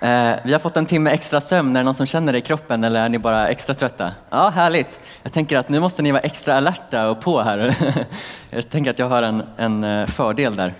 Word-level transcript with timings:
Eh, 0.00 0.36
vi 0.44 0.52
har 0.52 0.58
fått 0.58 0.76
en 0.76 0.86
timme 0.86 1.10
extra 1.10 1.40
sömn. 1.40 1.76
Är 1.76 1.80
det 1.80 1.84
någon 1.84 1.94
som 1.94 2.06
känner 2.06 2.32
det 2.32 2.38
i 2.38 2.42
kroppen 2.42 2.84
eller 2.84 3.00
är 3.00 3.08
ni 3.08 3.18
bara 3.18 3.48
extra 3.48 3.74
trötta? 3.74 4.12
Ja, 4.30 4.48
härligt. 4.48 5.00
Jag 5.22 5.32
tänker 5.32 5.56
att 5.56 5.68
nu 5.68 5.80
måste 5.80 6.02
ni 6.02 6.12
vara 6.12 6.22
extra 6.22 6.54
alerta 6.54 7.10
och 7.10 7.20
på 7.20 7.42
här. 7.42 7.76
Jag 8.50 8.70
tänker 8.70 8.90
att 8.90 8.98
jag 8.98 9.08
har 9.08 9.22
en, 9.22 9.42
en 9.56 9.84
eh, 9.84 10.06
fördel 10.06 10.56
där. 10.56 10.74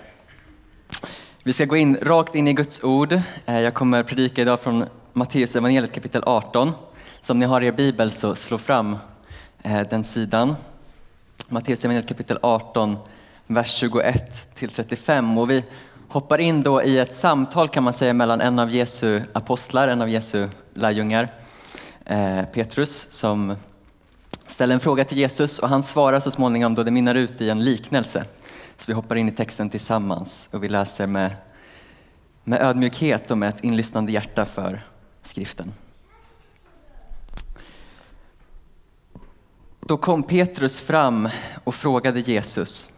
Vi 1.43 1.53
ska 1.53 1.65
gå 1.65 1.77
in 1.77 1.97
rakt 2.01 2.35
in 2.35 2.47
i 2.47 2.53
Guds 2.53 2.83
ord. 2.83 3.13
Eh, 3.45 3.59
jag 3.59 3.73
kommer 3.73 4.03
predika 4.03 4.41
idag 4.41 4.59
från 4.59 4.85
Matteus 5.13 5.55
evangeliet 5.55 5.91
kapitel 5.91 6.23
18. 6.25 6.71
Så 7.21 7.33
om 7.33 7.39
ni 7.39 7.45
har 7.45 7.63
er 7.63 7.71
bibel 7.71 8.11
så 8.11 8.35
slå 8.35 8.57
fram 8.57 8.97
eh, 9.63 9.81
den 9.89 10.03
sidan. 10.03 10.55
Matteus 11.47 11.85
evangeliet 11.85 12.07
kapitel 12.07 12.39
18, 12.41 12.97
vers 13.47 13.71
21 13.71 14.55
till 14.55 14.69
35. 14.69 15.37
Och 15.37 15.49
vi 15.49 15.63
hoppar 16.09 16.39
in 16.39 16.61
då 16.61 16.83
i 16.83 16.99
ett 16.99 17.13
samtal 17.13 17.69
kan 17.69 17.83
man 17.83 17.93
säga 17.93 18.13
mellan 18.13 18.41
en 18.41 18.59
av 18.59 18.69
Jesu 18.69 19.21
apostlar, 19.33 19.87
en 19.87 20.01
av 20.01 20.09
Jesu 20.09 20.47
lärjungar, 20.73 21.29
eh, 22.05 22.43
Petrus, 22.45 23.11
som 23.11 23.55
ställer 24.47 24.73
en 24.73 24.79
fråga 24.79 25.05
till 25.05 25.17
Jesus 25.17 25.59
och 25.59 25.69
han 25.69 25.83
svarar 25.83 26.19
så 26.19 26.31
småningom 26.31 26.75
då 26.75 26.83
det 26.83 26.91
minnar 26.91 27.15
ut 27.15 27.41
i 27.41 27.49
en 27.49 27.63
liknelse. 27.63 28.25
Så 28.77 28.83
vi 28.87 28.93
hoppar 28.93 29.15
in 29.15 29.29
i 29.29 29.31
texten 29.31 29.69
tillsammans 29.69 30.49
och 30.53 30.63
vi 30.63 30.69
läser 30.69 31.07
med, 31.07 31.31
med 32.43 32.61
ödmjukhet 32.61 33.31
och 33.31 33.37
med 33.37 33.49
ett 33.49 33.63
inlyssnande 33.63 34.11
hjärta 34.11 34.45
för 34.45 34.81
skriften. 35.21 35.73
Då 39.79 39.97
kom 39.97 40.23
Petrus 40.23 40.81
fram 40.81 41.29
och 41.63 41.75
frågade 41.75 42.19
Jesus, 42.19 42.89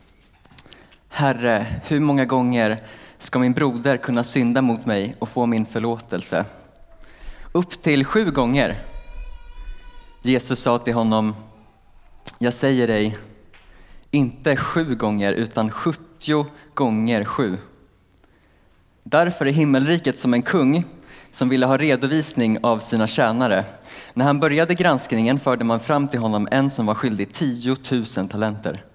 Herre, 1.13 1.65
hur 1.88 1.99
många 1.99 2.25
gånger 2.25 2.77
ska 3.17 3.39
min 3.39 3.53
broder 3.53 3.97
kunna 3.97 4.23
synda 4.23 4.61
mot 4.61 4.85
mig 4.85 5.15
och 5.19 5.29
få 5.29 5.45
min 5.45 5.65
förlåtelse? 5.65 6.45
Upp 7.52 7.81
till 7.81 8.05
sju 8.05 8.31
gånger. 8.31 8.85
Jesus 10.21 10.59
sa 10.59 10.77
till 10.77 10.94
honom, 10.94 11.36
jag 12.39 12.53
säger 12.53 12.88
dig, 12.88 13.17
inte 14.11 14.55
sju 14.55 14.95
gånger 14.95 15.33
utan 15.33 15.71
sjuttio 15.71 16.45
gånger 16.73 17.23
sju. 17.23 17.58
Därför 19.03 19.45
är 19.45 19.52
himmelriket 19.52 20.17
som 20.17 20.33
en 20.33 20.41
kung 20.41 20.86
som 21.31 21.49
ville 21.49 21.66
ha 21.66 21.77
redovisning 21.77 22.58
av 22.64 22.80
sina 22.80 23.08
tjänare. 23.08 23.66
När 24.14 24.25
han 24.25 24.39
började 24.39 24.73
granskningen 24.73 25.39
förde 25.39 25.64
man 25.64 25.80
fram 25.80 26.08
till 26.08 26.19
honom 26.19 26.47
en 26.52 26.69
som 26.69 26.86
var 26.86 26.95
skyldig 26.95 27.33
10 27.33 27.75
000 27.91 28.05
talenter. 28.30 28.91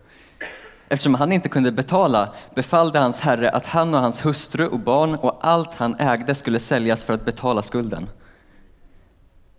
Eftersom 0.88 1.14
han 1.14 1.32
inte 1.32 1.48
kunde 1.48 1.72
betala 1.72 2.28
befallde 2.54 2.98
hans 2.98 3.20
herre 3.20 3.50
att 3.50 3.66
han 3.66 3.94
och 3.94 4.00
hans 4.00 4.26
hustru 4.26 4.66
och 4.66 4.80
barn 4.80 5.14
och 5.14 5.38
allt 5.40 5.74
han 5.74 5.96
ägde 5.98 6.34
skulle 6.34 6.60
säljas 6.60 7.04
för 7.04 7.14
att 7.14 7.24
betala 7.24 7.62
skulden. 7.62 8.08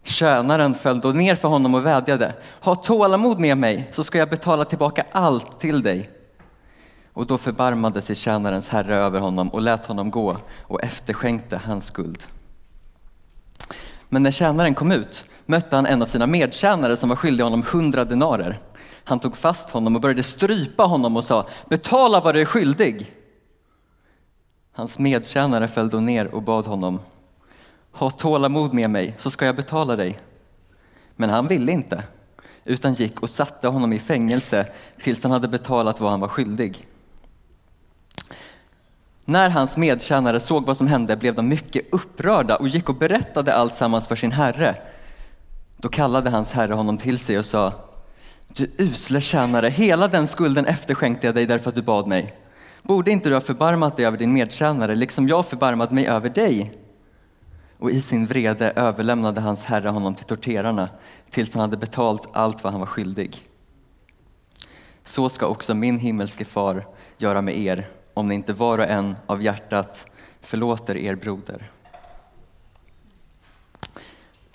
Tjänaren 0.04 0.76
föll 0.76 1.00
då 1.00 1.10
ner 1.10 1.36
för 1.36 1.48
honom 1.48 1.76
och 1.76 1.86
vädjade. 1.86 2.34
Ha 2.62 2.76
tålamod 2.76 3.40
med 3.40 3.58
mig 3.58 3.90
så 3.92 4.04
ska 4.04 4.18
jag 4.18 4.30
betala 4.30 4.66
tillbaka 4.66 5.06
allt 5.12 5.60
till 5.60 5.84
dig. 5.84 6.10
Och 7.14 7.28
då 7.28 7.38
förbarmade 7.38 8.02
sig 8.02 8.16
tjänarens 8.16 8.70
herre 8.70 8.96
över 8.96 9.20
honom 9.20 9.50
och 9.50 9.62
lät 9.62 9.86
honom 9.86 10.12
gå 10.12 10.38
och 10.62 10.84
efterskänkte 10.84 11.62
hans 11.66 11.86
skuld. 11.86 12.24
Men 14.10 14.24
när 14.24 14.32
tjänaren 14.32 14.76
kom 14.76 14.92
ut 14.92 15.26
mötte 15.46 15.76
han 15.76 15.86
en 15.86 16.02
av 16.02 16.06
sina 16.06 16.28
medtjänare 16.28 16.98
som 16.98 17.10
var 17.10 17.16
skyldig 17.16 17.44
honom 17.44 17.64
hundra 17.72 18.06
denarer. 18.06 18.60
Han 19.08 19.20
tog 19.20 19.38
fast 19.38 19.70
honom 19.70 19.96
och 19.96 20.02
började 20.02 20.24
strypa 20.24 20.84
honom 20.84 21.18
och 21.18 21.24
sa, 21.24 21.48
betala 21.70 22.22
vad 22.22 22.36
du 22.36 22.42
är 22.42 22.46
skyldig. 22.46 23.14
Hans 24.72 25.00
medtjänare 25.00 25.68
föll 25.68 25.90
då 25.90 26.00
ner 26.00 26.36
och 26.36 26.44
bad 26.44 26.66
honom, 26.66 27.00
ha 27.92 28.10
tålamod 28.10 28.74
med 28.74 28.90
mig 28.90 29.16
så 29.18 29.30
ska 29.30 29.46
jag 29.46 29.56
betala 29.56 29.96
dig. 29.96 30.18
Men 31.16 31.30
han 31.30 31.48
ville 31.48 31.72
inte, 31.72 32.04
utan 32.64 32.94
gick 32.94 33.22
och 33.22 33.30
satte 33.30 33.68
honom 33.68 33.94
i 33.94 34.00
fängelse 34.00 34.68
tills 35.02 35.24
han 35.24 35.32
hade 35.32 35.48
betalat 35.48 36.00
vad 36.00 36.12
han 36.12 36.20
var 36.20 36.28
skyldig. 36.28 36.88
När 39.26 39.50
hans 39.50 39.78
medtjänare 39.78 40.40
såg 40.40 40.66
vad 40.66 40.78
som 40.78 40.88
hände 40.88 41.18
blev 41.18 41.36
de 41.36 41.48
mycket 41.48 41.94
upprörda 41.94 42.56
och 42.56 42.68
gick 42.68 42.90
och 42.90 42.96
berättade 42.96 43.54
allt 43.54 43.76
sammans 43.76 44.08
för 44.08 44.16
sin 44.16 44.32
herre. 44.32 44.76
Då 45.78 45.90
kallade 45.90 46.30
hans 46.30 46.52
herre 46.52 46.74
honom 46.74 46.98
till 46.98 47.20
sig 47.20 47.40
och 47.40 47.46
sa, 47.46 47.74
du 48.58 48.72
usle 48.78 49.22
tjänare, 49.22 49.70
hela 49.70 50.08
den 50.08 50.28
skulden 50.28 50.66
efterskänkte 50.66 51.28
jag 51.28 51.36
dig 51.36 51.46
därför 51.46 51.70
att 51.70 51.76
du 51.76 51.82
bad 51.82 52.08
mig. 52.08 52.34
Borde 52.82 53.12
inte 53.12 53.30
du 53.30 53.36
ha 53.36 53.42
förbarmat 53.42 53.98
dig 53.98 54.06
över 54.06 54.18
din 54.18 54.34
medtjänare, 54.34 54.96
liksom 54.96 55.28
jag 55.28 55.46
förbarmat 55.46 55.92
mig 55.92 56.08
över 56.08 56.30
dig? 56.30 56.72
Och 57.78 57.92
i 57.92 58.02
sin 58.02 58.26
vrede 58.26 58.72
överlämnade 58.72 59.42
hans 59.42 59.64
herre 59.64 59.90
honom 59.90 60.16
till 60.16 60.26
torterarna 60.26 60.90
tills 61.30 61.54
han 61.54 61.62
hade 61.62 61.78
betalt 61.78 62.30
allt 62.34 62.64
vad 62.64 62.74
han 62.74 62.80
var 62.80 62.88
skyldig. 62.88 63.46
Så 65.04 65.30
ska 65.30 65.46
också 65.46 65.74
min 65.74 66.00
himmelske 66.00 66.46
far 66.46 66.86
göra 67.18 67.42
med 67.42 67.58
er 67.60 67.88
om 68.14 68.28
ni 68.28 68.36
inte 68.36 68.54
var 68.54 68.78
och 68.78 68.86
en 68.86 69.16
av 69.26 69.42
hjärtat 69.44 70.06
förlåter 70.42 70.98
er 70.98 71.16
broder. 71.16 71.72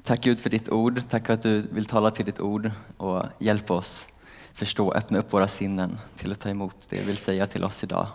Tack 0.05 0.21
Gud 0.21 0.41
för 0.41 0.51
ditt 0.51 0.69
ord. 0.69 1.03
Tack 1.09 1.27
för 1.27 1.35
att 1.35 1.43
du 1.43 1.61
vill 1.61 1.85
tala 1.85 2.11
till 2.11 2.25
ditt 2.25 2.41
ord 2.41 2.71
och 2.97 3.25
hjälpa 3.39 3.75
oss 3.75 4.09
förstå, 4.53 4.93
öppna 4.93 5.19
upp 5.19 5.33
våra 5.33 5.49
sinnen 5.49 5.99
till 6.17 6.33
att 6.33 6.41
ta 6.41 6.49
emot 6.49 6.77
det 6.89 6.97
du 6.97 7.05
vill 7.05 7.17
säga 7.17 7.47
till 7.47 7.65
oss 7.65 7.85
idag, 7.85 8.07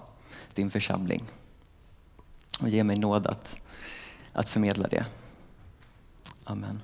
din 0.53 0.69
församling. 0.69 1.23
Och 2.59 2.69
ge 2.69 2.83
mig 2.83 2.95
nåd 2.95 3.27
att, 3.27 3.59
att 4.33 4.49
förmedla 4.49 4.87
det. 4.87 5.05
Amen. 6.43 6.81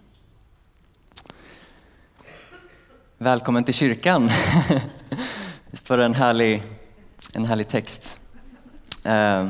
Välkommen 3.18 3.64
till 3.64 3.74
kyrkan. 3.74 4.30
Visst 5.72 5.90
var 5.90 5.98
det 5.98 6.06
en 6.06 6.16
härlig, 6.16 6.64
en 7.34 7.46
härlig 7.46 7.68
text? 7.68 8.22
Uh, 9.06 9.48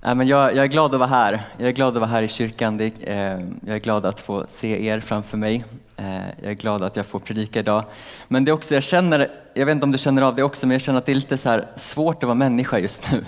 Ja, 0.00 0.14
men 0.14 0.28
jag, 0.28 0.56
jag, 0.56 0.64
är 0.64 0.68
glad 0.68 0.94
att 0.94 1.00
vara 1.00 1.08
här. 1.08 1.40
Jag 1.56 1.68
är 1.68 1.72
glad 1.72 1.88
att 1.88 2.00
vara 2.00 2.10
här 2.10 2.22
i 2.22 2.28
kyrkan. 2.28 2.76
Det, 2.76 3.02
eh, 3.02 3.40
jag 3.66 3.76
är 3.76 3.78
glad 3.78 4.06
att 4.06 4.20
få 4.20 4.44
se 4.48 4.86
er 4.86 5.00
framför 5.00 5.36
mig. 5.36 5.64
Eh, 5.96 6.28
jag 6.42 6.50
är 6.50 6.54
glad 6.54 6.82
att 6.82 6.96
jag 6.96 7.06
får 7.06 7.20
predika 7.20 7.58
idag. 7.58 7.84
Men 8.28 8.44
det 8.44 8.50
är 8.50 8.52
också, 8.52 8.74
jag 8.74 8.82
känner, 8.82 9.30
jag 9.54 9.66
vet 9.66 9.72
inte 9.72 9.84
om 9.84 9.92
du 9.92 9.98
känner 9.98 10.22
av 10.22 10.34
det 10.34 10.42
också, 10.42 10.66
men 10.66 10.74
jag 10.74 10.80
känner 10.80 10.98
att 10.98 11.06
det 11.06 11.12
är 11.12 11.16
lite 11.16 11.38
så 11.38 11.60
svårt 11.76 12.16
att 12.16 12.26
vara 12.26 12.34
människa 12.34 12.78
just 12.78 13.12
nu. 13.12 13.24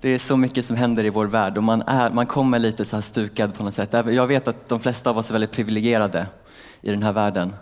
Det 0.00 0.08
är 0.08 0.18
så 0.18 0.36
mycket 0.36 0.64
som 0.64 0.76
händer 0.76 1.04
i 1.04 1.10
vår 1.10 1.26
värld 1.26 1.56
och 1.56 1.62
man, 1.62 1.82
är, 1.82 2.10
man 2.10 2.26
kommer 2.26 2.58
lite 2.58 2.84
så 2.84 2.96
här 2.96 3.00
stukad 3.00 3.54
på 3.54 3.64
något 3.64 3.74
sätt. 3.74 3.92
Jag 3.92 4.26
vet 4.26 4.48
att 4.48 4.68
de 4.68 4.80
flesta 4.80 5.10
av 5.10 5.18
oss 5.18 5.28
är 5.28 5.32
väldigt 5.32 5.52
privilegierade 5.52 6.26
i 6.80 6.90
den 6.90 7.02
här 7.02 7.12
världen. 7.12 7.54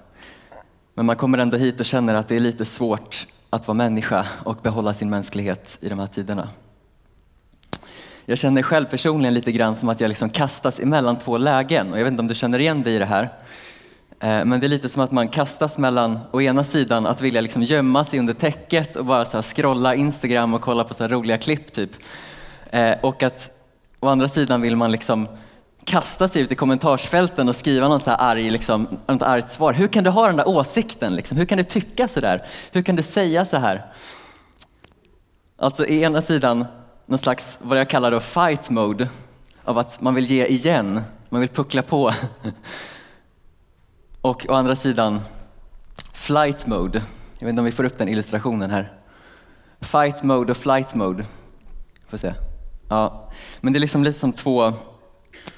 Men 0.94 1.06
man 1.06 1.16
kommer 1.16 1.38
ändå 1.38 1.56
hit 1.56 1.80
och 1.80 1.86
känner 1.86 2.14
att 2.14 2.28
det 2.28 2.36
är 2.36 2.40
lite 2.40 2.64
svårt 2.64 3.26
att 3.50 3.68
vara 3.68 3.76
människa 3.76 4.26
och 4.44 4.56
behålla 4.62 4.94
sin 4.94 5.10
mänsklighet 5.10 5.78
i 5.80 5.88
de 5.88 5.98
här 5.98 6.06
tiderna. 6.06 6.48
Jag 8.30 8.38
känner 8.38 8.62
själv 8.62 8.86
personligen 8.86 9.34
lite 9.34 9.52
grann 9.52 9.76
som 9.76 9.88
att 9.88 10.00
jag 10.00 10.08
liksom 10.08 10.30
kastas 10.30 10.80
emellan 10.80 11.18
två 11.18 11.38
lägen 11.38 11.92
och 11.92 11.98
jag 11.98 12.04
vet 12.04 12.10
inte 12.10 12.20
om 12.20 12.28
du 12.28 12.34
känner 12.34 12.58
igen 12.58 12.82
dig 12.82 12.94
i 12.94 12.98
det 12.98 13.04
här. 13.04 13.22
Eh, 14.20 14.44
men 14.44 14.60
det 14.60 14.66
är 14.66 14.68
lite 14.68 14.88
som 14.88 15.02
att 15.02 15.10
man 15.10 15.28
kastas 15.28 15.78
mellan 15.78 16.18
å 16.30 16.40
ena 16.40 16.64
sidan 16.64 17.06
att 17.06 17.20
vilja 17.20 17.40
liksom 17.40 17.62
gömma 17.62 18.04
sig 18.04 18.18
under 18.18 18.34
täcket 18.34 18.96
och 18.96 19.04
bara 19.04 19.24
så 19.24 19.42
scrolla 19.42 19.94
Instagram 19.94 20.54
och 20.54 20.60
kolla 20.60 20.84
på 20.84 20.94
så 20.94 21.08
roliga 21.08 21.38
klipp 21.38 21.72
typ. 21.72 21.90
Eh, 22.70 22.94
och 23.00 23.22
att 23.22 23.50
å 24.00 24.08
andra 24.08 24.28
sidan 24.28 24.60
vill 24.60 24.76
man 24.76 24.92
liksom 24.92 25.28
kasta 25.84 26.28
sig 26.28 26.42
ut 26.42 26.52
i 26.52 26.54
kommentarsfälten 26.54 27.48
och 27.48 27.56
skriva 27.56 27.88
någon 27.88 28.00
så 28.00 28.10
här 28.10 28.18
arg, 28.20 28.50
liksom, 28.50 28.98
något 29.06 29.22
argt 29.22 29.50
svar. 29.50 29.72
Hur 29.72 29.88
kan 29.88 30.04
du 30.04 30.10
ha 30.10 30.26
den 30.26 30.36
där 30.36 30.48
åsikten? 30.48 31.14
Liksom? 31.14 31.38
Hur 31.38 31.44
kan 31.44 31.58
du 31.58 31.64
tycka 31.64 32.08
så 32.08 32.20
där? 32.20 32.46
Hur 32.72 32.82
kan 32.82 32.96
du 32.96 33.02
säga 33.02 33.44
så 33.44 33.56
här? 33.56 33.82
Alltså, 35.58 35.86
i 35.86 36.02
ena 36.02 36.22
sidan 36.22 36.66
någon 37.10 37.18
slags, 37.18 37.58
vad 37.62 37.78
jag 37.78 37.90
kallar 37.90 38.10
då 38.10 38.20
fight 38.20 38.70
mode, 38.70 39.08
av 39.64 39.78
att 39.78 40.00
man 40.00 40.14
vill 40.14 40.30
ge 40.30 40.46
igen, 40.46 41.00
man 41.28 41.40
vill 41.40 41.50
puckla 41.50 41.82
på. 41.82 42.12
Och 44.20 44.46
å 44.48 44.54
andra 44.54 44.74
sidan 44.74 45.20
flight 46.12 46.66
mode. 46.66 47.02
Jag 47.38 47.46
vet 47.46 47.50
inte 47.50 47.60
om 47.60 47.64
vi 47.64 47.72
får 47.72 47.84
upp 47.84 47.98
den 47.98 48.08
illustrationen 48.08 48.70
här. 48.70 48.92
Fight 49.80 50.22
mode 50.22 50.50
och 50.50 50.56
flight 50.56 50.94
mode. 50.94 51.24
Får 52.08 52.18
se. 52.18 52.34
Ja. 52.88 53.30
Men 53.60 53.72
det 53.72 53.78
är 53.78 53.80
liksom 53.80 54.04
lite 54.04 54.18
som 54.18 54.32
två, 54.32 54.72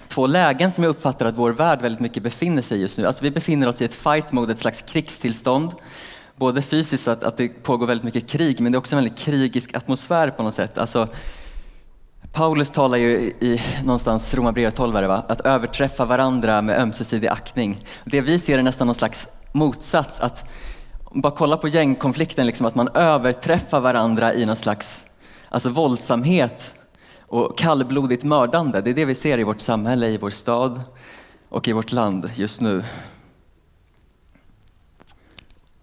två 0.08 0.26
lägen 0.26 0.72
som 0.72 0.84
jag 0.84 0.90
uppfattar 0.90 1.26
att 1.26 1.37
vår 1.37 1.50
värld 1.50 1.81
väldigt 1.82 2.00
mycket 2.00 2.22
befinner 2.22 2.62
sig 2.62 2.78
i 2.78 2.81
just 2.81 2.99
nu. 2.99 3.06
Alltså 3.06 3.25
vi 3.25 3.31
befinner 3.31 3.69
oss 3.69 3.82
i 3.82 3.84
ett 3.84 3.94
fight 3.94 4.32
mode, 4.32 4.52
ett 4.52 4.58
slags 4.58 4.82
krigstillstånd 4.82 5.75
både 6.37 6.62
fysiskt 6.62 7.08
att, 7.08 7.25
att 7.25 7.37
det 7.37 7.62
pågår 7.62 7.87
väldigt 7.87 8.04
mycket 8.04 8.28
krig, 8.28 8.60
men 8.60 8.72
det 8.72 8.76
är 8.76 8.78
också 8.78 8.96
en 8.96 9.02
väldigt 9.02 9.19
krigisk 9.19 9.75
atmosfär 9.75 10.31
på 10.31 10.43
något 10.43 10.54
sätt. 10.54 10.78
Alltså, 10.78 11.08
Paulus 12.32 12.70
talar 12.70 12.99
ju 12.99 13.17
i 13.40 13.61
någonstans 13.84 14.34
Romarbrevet 14.34 14.76
12, 14.76 14.93
va? 14.93 15.25
att 15.29 15.40
överträffa 15.40 16.05
varandra 16.05 16.62
med 16.62 16.81
ömsesidig 16.81 17.29
aktning. 17.29 17.79
Det 18.05 18.20
vi 18.20 18.38
ser 18.38 18.58
är 18.58 18.62
nästan 18.62 18.87
någon 18.87 18.94
slags 18.94 19.29
motsats, 19.52 20.20
att 20.20 20.50
bara 21.11 21.32
kolla 21.32 21.56
på 21.56 21.69
gängkonflikten, 21.69 22.46
liksom, 22.46 22.67
att 22.67 22.75
man 22.75 22.88
överträffar 22.88 23.81
varandra 23.81 24.34
i 24.34 24.46
någon 24.46 24.56
slags 24.56 25.06
alltså, 25.49 25.69
våldsamhet 25.69 26.76
och 27.20 27.58
kallblodigt 27.58 28.25
mördande. 28.25 28.81
Det 28.81 28.90
är 28.90 28.94
det 28.94 29.05
vi 29.05 29.14
ser 29.14 29.38
i 29.38 29.44
vårt 29.44 29.61
samhälle, 29.61 30.08
i 30.08 30.19
vår 30.19 30.31
stad 30.31 30.82
och 31.49 31.69
i 31.69 31.73
vårt 31.73 31.93
land 31.93 32.31
just 32.35 32.61
nu. 32.61 32.85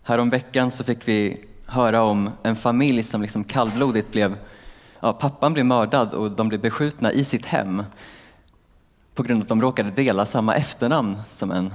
Häromveckan 0.04 0.72
så 0.72 0.84
fick 0.84 1.08
vi 1.08 1.46
höra 1.66 2.02
om 2.02 2.30
en 2.44 2.56
familj 2.56 3.04
som 3.04 3.22
liksom 3.22 3.44
kallblodigt 3.44 4.12
blev, 4.12 4.38
ja, 5.00 5.14
pappan 5.14 5.54
blev 5.54 5.66
mördad 5.66 6.14
och 6.14 6.32
de 6.32 6.48
blev 6.50 6.62
beskjutna 6.62 7.12
i 7.12 7.26
sitt 7.26 7.46
hem 7.46 7.84
på 9.16 9.24
grund 9.24 9.40
av 9.40 9.44
att 9.44 9.50
de 9.50 9.62
råkade 9.62 9.90
dela 9.90 10.26
samma 10.26 10.56
efternamn 10.56 11.22
som 11.30 11.52
en 11.52 11.74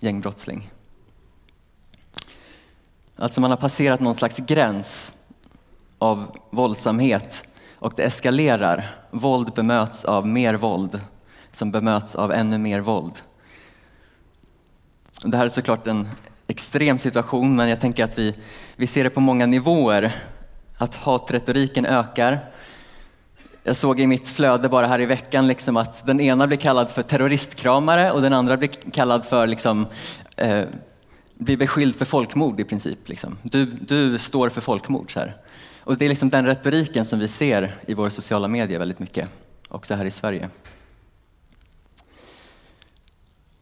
gängbrottsling. 0.00 0.70
Alltså 3.16 3.40
man 3.40 3.50
har 3.50 3.56
passerat 3.56 4.00
någon 4.00 4.14
slags 4.14 4.38
gräns 4.38 5.14
av 5.98 6.36
våldsamhet 6.50 7.44
och 7.78 7.92
det 7.96 8.02
eskalerar. 8.02 8.90
Våld 9.10 9.52
bemöts 9.54 10.04
av 10.04 10.26
mer 10.26 10.54
våld 10.54 11.00
som 11.50 11.70
bemöts 11.70 12.14
av 12.14 12.32
ännu 12.32 12.58
mer 12.58 12.80
våld. 12.80 13.12
Det 15.22 15.36
här 15.36 15.44
är 15.44 15.48
såklart 15.48 15.86
en 15.86 16.08
extrem 16.46 16.98
situation 16.98 17.56
men 17.56 17.68
jag 17.68 17.80
tänker 17.80 18.04
att 18.04 18.18
vi, 18.18 18.34
vi 18.76 18.86
ser 18.86 19.04
det 19.04 19.10
på 19.10 19.20
många 19.20 19.46
nivåer. 19.46 20.12
Att 20.78 20.94
hatretoriken 20.94 21.86
ökar. 21.86 22.50
Jag 23.62 23.76
såg 23.76 24.00
i 24.00 24.06
mitt 24.06 24.28
flöde 24.28 24.68
bara 24.68 24.86
här 24.86 25.00
i 25.00 25.06
veckan 25.06 25.46
liksom 25.46 25.76
att 25.76 26.06
den 26.06 26.20
ena 26.20 26.46
blir 26.46 26.58
kallad 26.58 26.90
för 26.90 27.02
terroristkramare 27.02 28.12
och 28.12 28.22
den 28.22 28.32
andra 28.32 28.56
blir 28.56 28.68
kallad 28.68 29.24
för 29.24 29.46
liksom, 29.46 29.86
eh, 30.36 30.64
blir 31.34 31.56
beskylld 31.56 31.96
för 31.96 32.04
folkmord 32.04 32.60
i 32.60 32.64
princip. 32.64 33.08
Liksom. 33.08 33.38
Du, 33.42 33.64
du 33.66 34.18
står 34.18 34.48
för 34.48 34.60
folkmord. 34.60 35.12
Så 35.12 35.18
här. 35.18 35.36
Och 35.86 35.96
det 35.96 36.04
är 36.04 36.08
liksom 36.08 36.30
den 36.30 36.46
retoriken 36.46 37.04
som 37.04 37.18
vi 37.18 37.28
ser 37.28 37.74
i 37.86 37.94
våra 37.94 38.10
sociala 38.10 38.48
medier 38.48 38.78
väldigt 38.78 38.98
mycket, 38.98 39.28
också 39.68 39.94
här 39.94 40.04
i 40.04 40.10
Sverige. 40.10 40.50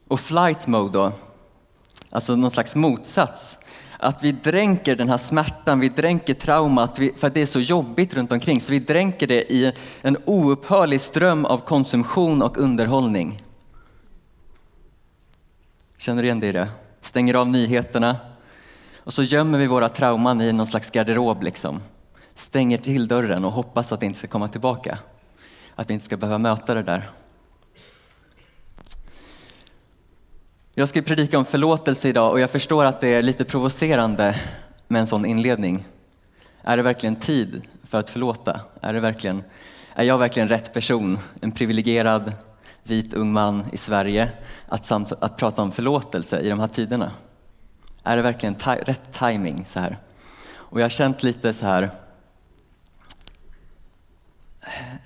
Och 0.07 0.19
flight 0.19 0.67
mode 0.67 0.97
då, 0.97 1.11
alltså 2.09 2.35
någon 2.35 2.51
slags 2.51 2.75
motsats. 2.75 3.59
Att 4.05 4.23
vi 4.23 4.31
dränker 4.31 4.95
den 4.95 5.09
här 5.09 5.17
smärtan, 5.17 5.79
vi 5.79 5.89
dränker 5.89 6.33
traumat 6.33 6.97
för 7.15 7.27
att 7.27 7.33
det 7.33 7.41
är 7.41 7.45
så 7.45 7.59
jobbigt 7.59 8.13
runt 8.13 8.31
omkring. 8.31 8.61
Så 8.61 8.71
vi 8.71 8.79
dränker 8.79 9.27
det 9.27 9.53
i 9.53 9.73
en 10.01 10.17
oupphörlig 10.25 11.01
ström 11.01 11.45
av 11.45 11.57
konsumtion 11.57 12.41
och 12.41 12.57
underhållning. 12.57 13.37
Känner 15.97 16.21
du 16.21 16.27
igen 16.27 16.39
dig 16.39 16.49
i 16.49 16.53
det? 16.53 16.67
Stänger 17.01 17.35
av 17.35 17.49
nyheterna 17.49 18.17
och 19.03 19.13
så 19.13 19.23
gömmer 19.23 19.57
vi 19.57 19.67
våra 19.67 19.89
trauman 19.89 20.41
i 20.41 20.51
någon 20.51 20.67
slags 20.67 20.91
garderob. 20.91 21.43
Liksom. 21.43 21.81
Stänger 22.33 22.77
till 22.77 23.07
dörren 23.07 23.45
och 23.45 23.51
hoppas 23.51 23.91
att 23.91 23.99
det 23.99 24.05
inte 24.05 24.19
ska 24.19 24.27
komma 24.27 24.47
tillbaka. 24.47 24.99
Att 25.75 25.89
vi 25.89 25.93
inte 25.93 26.05
ska 26.05 26.17
behöva 26.17 26.37
möta 26.37 26.73
det 26.73 26.83
där. 26.83 27.09
Jag 30.77 30.89
ska 30.89 31.01
predika 31.01 31.37
om 31.37 31.45
förlåtelse 31.45 32.09
idag 32.09 32.31
och 32.31 32.39
jag 32.39 32.49
förstår 32.49 32.85
att 32.85 33.01
det 33.01 33.07
är 33.07 33.21
lite 33.21 33.45
provocerande 33.45 34.41
med 34.87 34.99
en 34.99 35.07
sån 35.07 35.25
inledning. 35.25 35.85
Är 36.61 36.77
det 36.77 36.83
verkligen 36.83 37.15
tid 37.15 37.61
för 37.83 37.97
att 37.97 38.09
förlåta? 38.09 38.59
Är, 38.81 38.93
det 38.93 38.99
verkligen, 38.99 39.43
är 39.93 40.03
jag 40.03 40.17
verkligen 40.17 40.49
rätt 40.49 40.73
person, 40.73 41.19
en 41.41 41.51
privilegierad 41.51 42.33
vit 42.83 43.13
ung 43.13 43.33
man 43.33 43.63
i 43.71 43.77
Sverige, 43.77 44.29
att, 44.67 44.85
samt, 44.85 45.11
att 45.11 45.37
prata 45.37 45.61
om 45.61 45.71
förlåtelse 45.71 46.39
i 46.39 46.49
de 46.49 46.59
här 46.59 46.67
tiderna? 46.67 47.11
Är 48.03 48.15
det 48.15 48.21
verkligen 48.21 48.55
ta 48.55 48.75
rätt 48.75 49.13
timing 49.13 49.65
så 49.67 49.79
här? 49.79 49.97
Och 50.51 50.79
jag 50.79 50.85
har 50.85 50.89
känt 50.89 51.23
lite 51.23 51.53
så 51.53 51.65
här, 51.65 51.89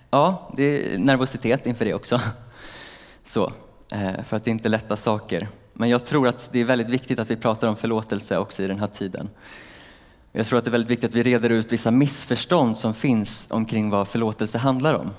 ja, 0.09 0.51
det 0.55 0.63
är 0.63 0.97
nervositet 0.97 1.65
inför 1.65 1.85
det 1.85 1.93
också. 1.93 2.21
Så, 3.23 3.51
eh, 3.91 4.23
för 4.23 4.37
att 4.37 4.43
det 4.43 4.51
inte 4.51 4.67
är 4.67 4.69
lätta 4.69 4.97
saker. 4.97 5.47
Men 5.79 5.89
jag 5.89 6.05
tror 6.05 6.27
att 6.27 6.49
det 6.51 6.59
är 6.59 6.65
väldigt 6.65 6.89
viktigt 6.89 7.19
att 7.19 7.31
vi 7.31 7.35
pratar 7.35 7.67
om 7.67 7.75
förlåtelse 7.75 8.37
också 8.37 8.63
i 8.63 8.67
den 8.67 8.79
här 8.79 8.87
tiden. 8.87 9.29
Jag 10.31 10.47
tror 10.47 10.59
att 10.59 10.65
det 10.65 10.69
är 10.69 10.71
väldigt 10.71 10.89
viktigt 10.89 11.09
att 11.09 11.15
vi 11.15 11.23
reder 11.23 11.49
ut 11.49 11.71
vissa 11.71 11.91
missförstånd 11.91 12.77
som 12.77 12.93
finns 12.93 13.47
omkring 13.51 13.89
vad 13.89 14.07
förlåtelse 14.07 14.57
handlar 14.57 14.93
om. 14.93 15.11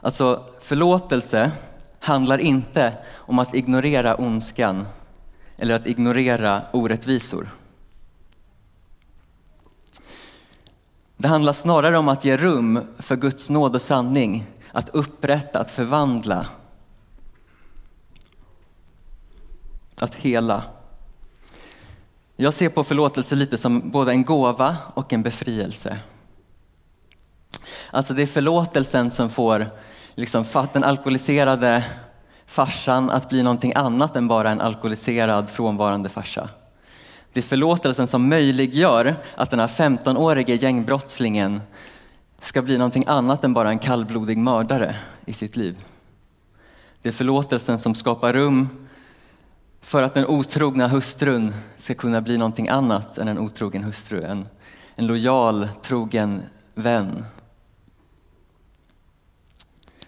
Alltså, 0.00 0.44
förlåtelse 0.60 1.50
handlar 1.98 2.38
inte 2.38 2.92
om 3.12 3.38
att 3.38 3.54
ignorera 3.54 4.16
ondskan 4.16 4.86
eller 5.56 5.74
att 5.74 5.86
ignorera 5.86 6.62
orättvisor. 6.72 7.48
Det 11.16 11.28
handlar 11.28 11.52
snarare 11.52 11.98
om 11.98 12.08
att 12.08 12.24
ge 12.24 12.36
rum 12.36 12.80
för 12.98 13.16
Guds 13.16 13.50
nåd 13.50 13.74
och 13.74 13.82
sanning, 13.82 14.46
att 14.72 14.88
upprätta, 14.88 15.60
att 15.60 15.70
förvandla 15.70 16.46
att 20.02 20.14
hela. 20.14 20.62
Jag 22.36 22.54
ser 22.54 22.68
på 22.68 22.84
förlåtelse 22.84 23.34
lite 23.34 23.58
som 23.58 23.90
både 23.90 24.10
en 24.10 24.24
gåva 24.24 24.76
och 24.94 25.12
en 25.12 25.22
befrielse. 25.22 25.98
Alltså 27.90 28.14
det 28.14 28.22
är 28.22 28.26
förlåtelsen 28.26 29.10
som 29.10 29.30
får 29.30 29.66
liksom, 30.14 30.44
den 30.72 30.84
alkoholiserade 30.84 31.84
farsan 32.46 33.10
att 33.10 33.28
bli 33.28 33.42
någonting 33.42 33.72
annat 33.74 34.16
än 34.16 34.28
bara 34.28 34.50
en 34.50 34.60
alkoholiserad 34.60 35.50
frånvarande 35.50 36.08
farsa. 36.08 36.48
Det 37.32 37.40
är 37.40 37.44
förlåtelsen 37.44 38.06
som 38.06 38.28
möjliggör 38.28 39.16
att 39.36 39.50
den 39.50 39.60
här 39.60 39.68
15-årige 39.68 40.54
gängbrottslingen 40.54 41.60
ska 42.40 42.62
bli 42.62 42.78
någonting 42.78 43.04
annat 43.06 43.44
än 43.44 43.54
bara 43.54 43.68
en 43.68 43.78
kallblodig 43.78 44.38
mördare 44.38 44.96
i 45.26 45.32
sitt 45.32 45.56
liv. 45.56 45.80
Det 47.02 47.08
är 47.08 47.12
förlåtelsen 47.12 47.78
som 47.78 47.94
skapar 47.94 48.32
rum 48.32 48.79
för 49.90 50.02
att 50.02 50.14
den 50.14 50.26
otrogna 50.26 50.88
hustrun 50.88 51.54
ska 51.76 51.94
kunna 51.94 52.20
bli 52.20 52.38
någonting 52.38 52.68
annat 52.68 53.18
än 53.18 53.28
en 53.28 53.38
otrogen 53.38 53.84
hustru. 53.84 54.22
En, 54.22 54.48
en 54.94 55.06
lojal, 55.06 55.68
trogen 55.82 56.42
vän. 56.74 57.24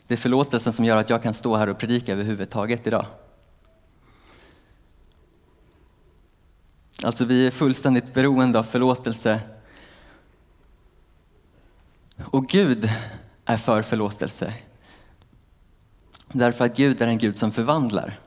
Det 0.07 0.15
är 0.15 0.19
förlåtelsen 0.19 0.73
som 0.73 0.85
gör 0.85 0.97
att 0.97 1.11
jag 1.11 1.23
kan 1.23 1.35
stå 1.35 1.57
här 1.57 1.69
och 1.69 1.79
predika 1.79 2.13
överhuvudtaget 2.13 2.87
idag. 2.87 3.07
Alltså 7.05 7.25
vi 7.25 7.47
är 7.47 7.51
fullständigt 7.51 8.15
beroende 8.15 8.59
av 8.59 8.65
förlåtelse. 8.65 9.41
Och 12.25 12.49
Gud 12.49 12.91
är 13.45 13.57
för 13.57 13.83
förlåtelse. 13.83 14.55
Därför 16.33 16.65
att 16.65 16.77
Gud 16.77 17.03
är 17.03 17.09
en 17.09 17.19
Gud 17.19 17.39
som 17.39 17.51
förvandlar. 17.51 18.19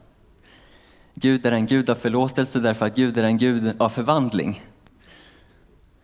Gud 1.15 1.45
är 1.45 1.51
en 1.51 1.65
Gud 1.65 1.89
av 1.89 1.95
förlåtelse 1.95 2.59
därför 2.59 2.85
att 2.85 2.95
Gud 2.95 3.17
är 3.17 3.23
en 3.23 3.37
Gud 3.37 3.81
av 3.81 3.89
förvandling. 3.89 4.63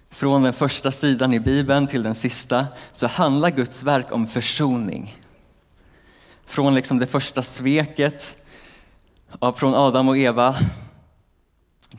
Från 0.10 0.42
den 0.42 0.54
första 0.54 0.92
sidan 0.92 1.34
i 1.34 1.40
Bibeln 1.40 1.88
till 1.88 2.04
den 2.04 2.16
sista 2.16 2.68
så 2.92 3.08
handlar 3.08 3.50
Guds 3.50 3.84
verk 3.84 4.12
om 4.12 4.28
försoning. 4.28 5.18
Från 6.46 6.76
liksom 6.76 7.00
det 7.00 7.08
första 7.08 7.44
sveket 7.44 8.38
från 9.56 9.76
Adam 9.76 10.10
och 10.10 10.18
Eva 10.18 10.56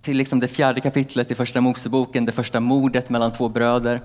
till 0.00 0.16
liksom 0.16 0.40
det 0.40 0.48
fjärde 0.48 0.80
kapitlet 0.80 1.30
i 1.30 1.34
första 1.34 1.60
Moseboken, 1.60 2.24
det 2.24 2.32
första 2.32 2.60
mordet 2.60 3.10
mellan 3.10 3.32
två 3.32 3.48
bröder. 3.48 4.00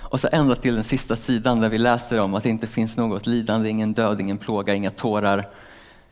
Och 0.00 0.20
så 0.20 0.28
ända 0.32 0.54
till 0.54 0.74
den 0.74 0.84
sista 0.84 1.16
sidan 1.16 1.60
där 1.60 1.68
vi 1.68 1.78
läser 1.78 2.20
om 2.20 2.34
att 2.34 2.42
det 2.42 2.48
inte 2.48 2.66
finns 2.66 2.96
något 2.96 3.26
lidande, 3.26 3.68
ingen 3.68 3.92
död, 3.92 4.20
ingen 4.20 4.38
plåga, 4.38 4.74
inga 4.74 4.90
tårar, 4.90 5.48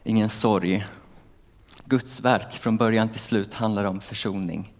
ingen 0.04 0.28
sorg. 0.28 0.84
Guds 1.88 2.20
verk 2.20 2.52
från 2.52 2.76
början 2.76 3.08
till 3.08 3.20
slut 3.20 3.54
handlar 3.54 3.84
om 3.84 4.00
försoning. 4.00 4.74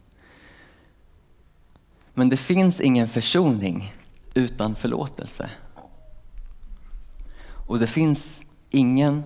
Men 2.15 2.29
det 2.29 2.37
finns 2.37 2.81
ingen 2.81 3.09
försoning 3.09 3.95
utan 4.35 4.75
förlåtelse. 4.75 5.51
Och 7.67 7.79
det 7.79 7.87
finns 7.87 8.43
ingen 8.71 9.23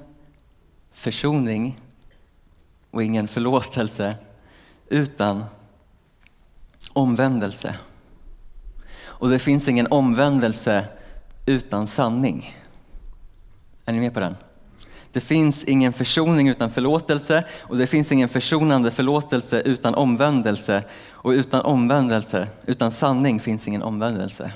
försoning 0.92 1.78
och 2.90 3.02
ingen 3.02 3.28
förlåtelse 3.28 4.16
utan 4.88 5.44
omvändelse. 6.92 7.76
Och 9.00 9.28
det 9.30 9.38
finns 9.38 9.68
ingen 9.68 9.86
omvändelse 9.90 10.88
utan 11.46 11.86
sanning. 11.86 12.56
Är 13.84 13.92
ni 13.92 14.00
med 14.00 14.14
på 14.14 14.20
den? 14.20 14.36
Det 15.12 15.20
finns 15.20 15.64
ingen 15.64 15.92
försoning 15.92 16.48
utan 16.48 16.70
förlåtelse 16.70 17.44
och 17.60 17.76
det 17.78 17.86
finns 17.86 18.12
ingen 18.12 18.28
försonande 18.28 18.90
förlåtelse 18.90 19.60
utan 19.60 19.94
omvändelse. 19.94 20.84
Och 21.10 21.30
utan 21.30 21.60
omvändelse, 21.60 22.48
utan 22.66 22.90
sanning 22.90 23.40
finns 23.40 23.68
ingen 23.68 23.82
omvändelse. 23.82 24.52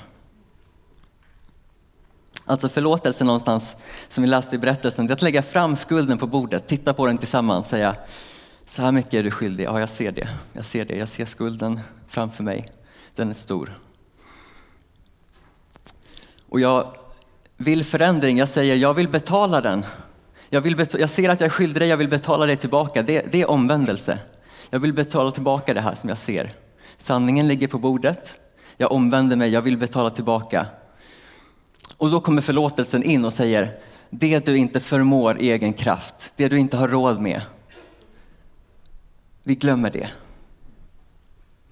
Alltså 2.45 2.69
förlåtelse 2.69 3.23
någonstans, 3.23 3.77
som 4.07 4.21
vi 4.21 4.29
läste 4.29 4.55
i 4.55 4.59
berättelsen, 4.59 5.07
det 5.07 5.11
är 5.11 5.15
att 5.15 5.21
lägga 5.21 5.43
fram 5.43 5.75
skulden 5.75 6.17
på 6.17 6.27
bordet, 6.27 6.67
titta 6.67 6.93
på 6.93 7.05
den 7.05 7.17
tillsammans, 7.17 7.67
säga 7.67 7.95
så 8.65 8.81
här 8.81 8.91
mycket 8.91 9.13
är 9.13 9.23
du 9.23 9.31
skyldig, 9.31 9.63
ja 9.63 9.79
jag 9.79 9.89
ser 9.89 10.11
det, 10.11 10.29
jag 10.53 10.65
ser 10.65 10.85
det, 10.85 10.95
jag 10.95 11.09
ser 11.09 11.25
skulden 11.25 11.79
framför 12.07 12.43
mig, 12.43 12.65
den 13.15 13.29
är 13.29 13.33
stor. 13.33 13.77
Och 16.49 16.59
jag 16.59 16.97
vill 17.57 17.83
förändring, 17.83 18.37
jag 18.37 18.49
säger 18.49 18.75
jag 18.75 18.93
vill 18.93 19.09
betala 19.09 19.61
den. 19.61 19.85
Jag, 20.49 20.61
vill 20.61 20.75
betala, 20.75 21.01
jag 21.01 21.09
ser 21.09 21.29
att 21.29 21.39
jag 21.39 21.45
är 21.45 21.51
skyldig 21.51 21.81
dig, 21.81 21.89
jag 21.89 21.97
vill 21.97 22.09
betala 22.09 22.45
dig 22.45 22.57
tillbaka. 22.57 23.01
Det, 23.01 23.31
det 23.31 23.41
är 23.41 23.49
omvändelse. 23.49 24.19
Jag 24.69 24.79
vill 24.79 24.93
betala 24.93 25.31
tillbaka 25.31 25.73
det 25.73 25.81
här 25.81 25.95
som 25.95 26.09
jag 26.09 26.17
ser. 26.17 26.51
Sanningen 26.97 27.47
ligger 27.47 27.67
på 27.67 27.77
bordet. 27.77 28.39
Jag 28.77 28.91
omvänder 28.91 29.35
mig, 29.35 29.49
jag 29.49 29.61
vill 29.61 29.77
betala 29.77 30.09
tillbaka. 30.09 30.65
Och 31.97 32.11
då 32.11 32.19
kommer 32.19 32.41
förlåtelsen 32.41 33.03
in 33.03 33.25
och 33.25 33.33
säger, 33.33 33.79
det 34.09 34.45
du 34.45 34.57
inte 34.57 34.79
förmår 34.79 35.39
i 35.39 35.51
egen 35.51 35.73
kraft, 35.73 36.31
det 36.35 36.47
du 36.47 36.59
inte 36.59 36.77
har 36.77 36.87
råd 36.87 37.21
med. 37.21 37.41
Vi 39.43 39.55
glömmer 39.55 39.89
det. 39.89 40.11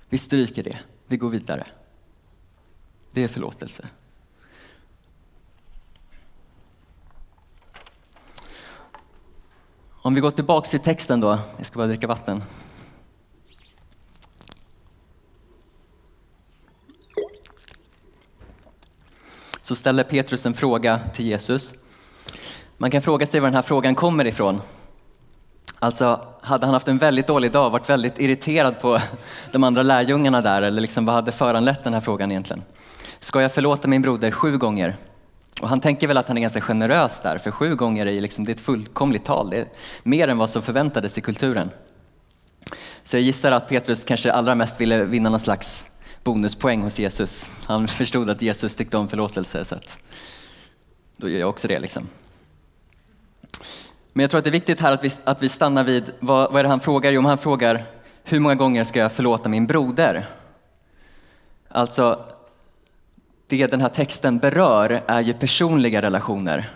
Vi 0.09 0.17
stryker 0.17 0.63
det, 0.63 0.79
vi 1.07 1.17
går 1.17 1.29
vidare. 1.29 1.65
Det 3.11 3.23
är 3.23 3.27
förlåtelse. 3.27 3.87
Om 10.05 10.13
vi 10.13 10.21
går 10.21 10.31
tillbaks 10.31 10.69
till 10.69 10.79
texten 10.79 11.19
då, 11.19 11.37
jag 11.57 11.65
ska 11.65 11.77
bara 11.77 11.87
dricka 11.87 12.07
vatten. 12.07 12.43
Så 19.61 19.75
ställer 19.75 20.03
Petrus 20.03 20.45
en 20.45 20.53
fråga 20.53 20.99
till 21.13 21.25
Jesus. 21.25 21.75
Man 22.77 22.91
kan 22.91 23.01
fråga 23.01 23.27
sig 23.27 23.39
var 23.39 23.47
den 23.47 23.55
här 23.55 23.61
frågan 23.61 23.95
kommer 23.95 24.25
ifrån. 24.25 24.61
Alltså, 25.79 26.27
hade 26.41 26.65
han 26.65 26.73
haft 26.73 26.87
en 26.87 26.97
väldigt 26.97 27.27
dålig 27.27 27.51
dag, 27.51 27.69
varit 27.69 27.89
väldigt 27.89 28.19
irriterad 28.19 28.79
på 28.79 28.99
de 29.51 29.63
andra 29.63 29.83
lärjungarna 29.83 30.41
där, 30.41 30.61
eller 30.61 30.81
liksom, 30.81 31.05
vad 31.05 31.15
hade 31.15 31.31
föranlett 31.31 31.83
den 31.83 31.93
här 31.93 32.01
frågan 32.01 32.31
egentligen? 32.31 32.63
Ska 33.19 33.41
jag 33.41 33.53
förlåta 33.53 33.87
min 33.87 34.01
broder 34.01 34.31
sju 34.31 34.57
gånger? 34.57 34.95
Och 35.61 35.69
han 35.69 35.81
tänker 35.81 36.07
väl 36.07 36.17
att 36.17 36.27
han 36.27 36.37
är 36.37 36.41
ganska 36.41 36.61
generös 36.61 37.21
där, 37.21 37.37
för 37.37 37.51
sju 37.51 37.75
gånger 37.75 38.05
är, 38.05 38.21
liksom, 38.21 38.45
det 38.45 38.51
är 38.51 38.53
ett 38.53 38.59
fullkomligt 38.59 39.25
tal. 39.25 39.49
Det 39.49 39.57
är 39.57 39.67
mer 40.03 40.27
än 40.27 40.37
vad 40.37 40.49
som 40.49 40.61
förväntades 40.61 41.17
i 41.17 41.21
kulturen. 41.21 41.69
Så 43.03 43.15
jag 43.15 43.23
gissar 43.23 43.51
att 43.51 43.69
Petrus 43.69 44.03
kanske 44.03 44.31
allra 44.31 44.55
mest 44.55 44.81
ville 44.81 45.05
vinna 45.05 45.29
någon 45.29 45.39
slags 45.39 45.89
bonuspoäng 46.23 46.81
hos 46.81 46.99
Jesus. 46.99 47.51
Han 47.65 47.87
förstod 47.87 48.29
att 48.29 48.41
Jesus 48.41 48.75
tyckte 48.75 48.97
om 48.97 49.07
förlåtelse, 49.07 49.65
så 49.65 49.75
att 49.75 49.99
då 51.17 51.29
gör 51.29 51.39
jag 51.39 51.49
också 51.49 51.67
det. 51.67 51.79
Liksom. 51.79 52.07
Men 54.13 54.23
jag 54.23 54.29
tror 54.29 54.37
att 54.37 54.43
det 54.43 54.49
är 54.49 54.51
viktigt 54.51 54.79
här 54.79 54.93
att 54.93 55.03
vi, 55.03 55.09
att 55.23 55.43
vi 55.43 55.49
stannar 55.49 55.83
vid, 55.83 56.11
vad, 56.19 56.51
vad 56.51 56.59
är 56.59 56.63
det 56.63 56.69
han 56.69 56.79
frågar? 56.79 57.11
Jo, 57.11 57.21
han 57.21 57.37
frågar, 57.37 57.83
hur 58.23 58.39
många 58.39 58.55
gånger 58.55 58.83
ska 58.83 58.99
jag 58.99 59.11
förlåta 59.11 59.49
min 59.49 59.67
broder? 59.67 60.25
Alltså, 61.69 62.25
det 63.47 63.67
den 63.67 63.81
här 63.81 63.89
texten 63.89 64.37
berör 64.39 65.03
är 65.07 65.21
ju 65.21 65.33
personliga 65.33 66.01
relationer. 66.01 66.69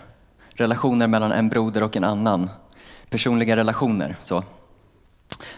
Relationer 0.48 1.06
mellan 1.06 1.32
en 1.32 1.48
broder 1.48 1.82
och 1.82 1.96
en 1.96 2.04
annan. 2.04 2.50
Personliga 3.10 3.56
relationer. 3.56 4.16
Så. 4.20 4.44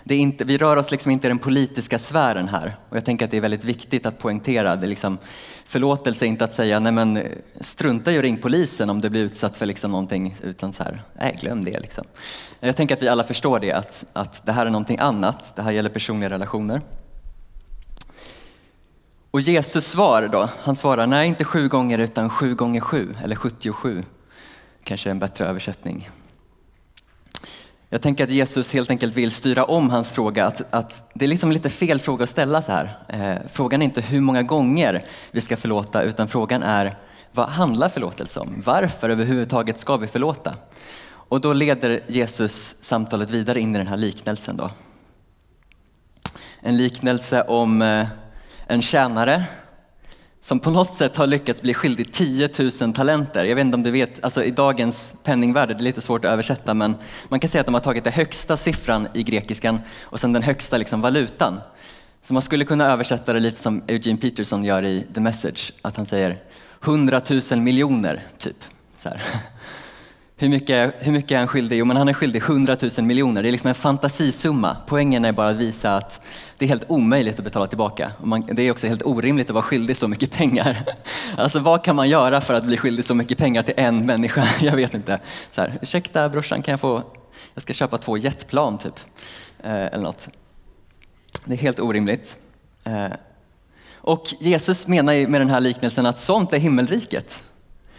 Det 0.05 0.15
är 0.15 0.19
inte, 0.19 0.45
vi 0.45 0.59
rör 0.59 0.77
oss 0.77 0.91
liksom 0.91 1.13
inte 1.13 1.27
i 1.27 1.29
den 1.29 1.39
politiska 1.39 1.99
sfären 1.99 2.49
här. 2.49 2.77
Och 2.89 2.97
jag 2.97 3.05
tänker 3.05 3.25
att 3.25 3.31
det 3.31 3.37
är 3.37 3.41
väldigt 3.41 3.65
viktigt 3.65 4.07
att 4.07 4.19
poängtera. 4.19 4.77
Det 4.77 4.87
liksom, 4.87 5.19
förlåtelse 5.65 6.25
är 6.25 6.29
inte 6.29 6.45
att 6.45 6.53
säga, 6.53 6.79
nej 6.79 6.93
men 6.93 7.29
strunta 7.61 8.13
i 8.13 8.19
att 8.19 8.23
ring 8.23 8.37
polisen 8.37 8.91
om 8.91 9.01
du 9.01 9.11
blir 9.11 9.23
utsatt 9.23 9.57
för 9.57 9.67
liksom 9.67 9.91
någonting. 9.91 10.37
Utan 10.43 10.73
så 10.73 10.83
här, 10.83 11.03
nej 11.19 11.39
glöm 11.41 11.65
det. 11.65 11.81
Liksom. 11.81 12.05
Jag 12.61 12.77
tänker 12.77 12.95
att 12.95 13.03
vi 13.03 13.09
alla 13.09 13.25
förstår 13.25 13.61
det, 13.61 13.73
att, 13.73 14.05
att 14.13 14.47
det 14.47 14.53
här 14.53 14.67
är 14.67 14.71
någonting 14.71 14.99
annat. 14.99 15.53
Det 15.57 15.63
här 15.63 15.73
gäller 15.73 15.91
personliga 15.91 16.31
relationer. 16.31 16.81
Och 19.33 19.41
Jesus 19.41 19.87
svar 19.87 20.29
då, 20.33 20.49
han 20.63 20.77
svarar 20.77 21.07
nej 21.07 21.29
inte 21.29 21.45
sju 21.45 21.69
gånger 21.69 21.99
utan 21.99 22.31
sju 22.31 22.55
gånger 22.55 22.81
sju, 22.81 23.15
eller 23.25 23.37
77. 23.37 24.03
Kanske 24.85 25.11
en 25.11 25.19
bättre 25.19 25.47
översättning. 25.47 26.11
Jag 27.89 28.03
tänker 28.03 28.25
att 28.25 28.31
Jesus 28.31 28.73
helt 28.73 28.91
enkelt 28.91 29.15
vill 29.15 29.31
styra 29.31 29.65
om 29.65 29.91
hans 29.91 30.13
fråga. 30.13 30.47
Att, 30.47 30.75
att 30.75 31.11
det 31.15 31.25
är 31.25 31.29
liksom 31.29 31.53
lite 31.53 31.71
fel 31.71 32.01
fråga 32.01 32.25
att 32.25 32.31
ställa 32.31 32.63
så 32.63 32.73
här. 32.73 32.99
Eh, 33.09 33.49
frågan 33.53 33.83
är 33.83 33.85
inte 33.85 34.01
hur 34.01 34.21
många 34.21 34.43
gånger 34.43 35.03
vi 35.31 35.41
ska 35.41 35.57
förlåta, 35.57 36.03
utan 36.03 36.29
frågan 36.29 36.63
är 36.63 36.97
vad 37.33 37.49
handlar 37.49 37.89
förlåtelse 37.89 38.41
om? 38.41 38.63
Varför 38.65 39.11
överhuvudtaget 39.11 39.81
ska 39.81 39.97
vi 39.97 40.07
förlåta? 40.07 40.55
Och 41.09 41.41
då 41.41 41.53
leder 41.53 42.05
Jesus 42.09 42.77
samtalet 42.81 43.31
vidare 43.31 43.61
in 43.61 43.75
i 43.75 43.79
den 43.79 43.87
här 43.87 43.97
liknelsen. 43.97 44.57
Då. 44.57 44.71
En 46.61 46.77
liknelse 46.77 47.43
om 47.43 47.83
eh, 47.83 48.07
en 48.67 48.83
tjänare 48.83 49.45
som 50.41 50.61
på 50.61 50.71
något 50.71 50.95
sätt 50.95 51.17
har 51.17 51.27
lyckats 51.27 51.63
bli 51.63 51.75
skyldig 51.75 52.13
10 52.13 52.51
000 52.81 52.93
talenter. 52.93 53.45
Jag 53.45 53.57
vet 53.57 53.65
inte 53.65 53.75
om 53.75 53.83
du 53.83 53.91
vet, 53.91 54.25
alltså 54.25 54.45
i 54.45 54.51
dagens 54.51 55.17
penningvärde, 55.25 55.75
det 55.75 55.81
är 55.81 55.83
lite 55.83 56.01
svårt 56.01 56.25
att 56.25 56.31
översätta, 56.31 56.75
men 56.75 56.95
man 57.29 57.41
kan 57.41 57.51
säga 57.51 57.61
att 57.61 57.67
de 57.67 57.75
har 57.75 57.81
tagit 57.81 58.05
den 58.05 58.13
högsta 58.13 58.57
siffran 58.57 59.09
i 59.15 59.23
grekiskan 59.23 59.81
och 60.03 60.21
sen 60.21 60.33
den 60.33 60.43
högsta 60.43 60.77
liksom 60.77 61.01
valutan. 61.01 61.61
Så 62.23 62.33
man 62.35 62.43
skulle 62.43 62.65
kunna 62.65 62.87
översätta 62.87 63.33
det 63.33 63.41
lite 63.41 63.61
som 63.61 63.83
Eugene 63.87 64.19
Peterson 64.19 64.65
gör 64.65 64.85
i 64.85 65.07
The 65.15 65.21
Message, 65.21 65.73
att 65.83 65.97
han 65.97 66.07
säger 66.07 66.39
100 66.85 67.21
000 67.51 67.61
miljoner, 67.61 68.23
typ. 68.39 68.65
Så 68.97 69.09
här. 69.09 69.23
Hur 70.43 70.49
mycket, 70.49 70.95
hur 70.99 71.13
mycket 71.13 71.31
är 71.31 71.39
han 71.39 71.49
skyldig? 71.49 71.79
Jo, 71.79 71.85
men 71.85 71.97
han 71.97 72.09
är 72.09 72.13
skyldig 72.13 72.43
100 72.43 72.77
000 72.99 73.07
miljoner. 73.07 73.43
Det 73.43 73.49
är 73.49 73.53
liksom 73.53 73.69
en 73.69 73.75
fantasisumma. 73.75 74.77
Poängen 74.87 75.25
är 75.25 75.33
bara 75.33 75.49
att 75.49 75.57
visa 75.57 75.97
att 75.97 76.21
det 76.59 76.65
är 76.65 76.69
helt 76.69 76.85
omöjligt 76.89 77.39
att 77.39 77.45
betala 77.45 77.67
tillbaka. 77.67 78.13
Och 78.19 78.29
man, 78.29 78.41
det 78.41 78.63
är 78.63 78.71
också 78.71 78.87
helt 78.87 79.03
orimligt 79.03 79.51
att 79.51 79.55
vara 79.55 79.63
skyldig 79.63 79.97
så 79.97 80.09
mycket 80.09 80.31
pengar. 80.31 80.85
Alltså 81.37 81.59
vad 81.61 81.85
kan 81.85 81.97
man 81.97 82.09
göra 82.09 82.41
för 82.41 82.55
att 82.55 82.65
bli 82.65 82.77
skyldig 82.77 83.05
så 83.05 83.15
mycket 83.15 83.39
pengar 83.39 83.63
till 83.63 83.75
en 83.77 84.07
människa? 84.07 84.49
Jag 84.61 84.77
vet 84.77 84.95
inte. 84.95 85.21
Så 85.51 85.61
här, 85.61 85.79
ursäkta 85.83 86.29
brorsan, 86.29 86.63
kan 86.63 86.73
jag 86.73 86.81
få, 86.81 87.03
jag 87.55 87.63
ska 87.63 87.73
köpa 87.73 87.99
två 87.99 88.17
jetplan 88.17 88.79
typ. 88.79 89.01
Eh, 89.63 89.87
eller 89.87 90.03
något. 90.03 90.29
Det 91.45 91.55
är 91.55 91.59
helt 91.59 91.81
orimligt. 91.81 92.39
Eh, 92.85 93.07
och 93.95 94.35
Jesus 94.41 94.87
menar 94.87 95.27
med 95.27 95.41
den 95.41 95.51
här 95.51 95.61
liknelsen 95.61 96.07
att 96.07 96.19
sånt 96.19 96.53
är 96.53 96.59
himmelriket. 96.59 97.45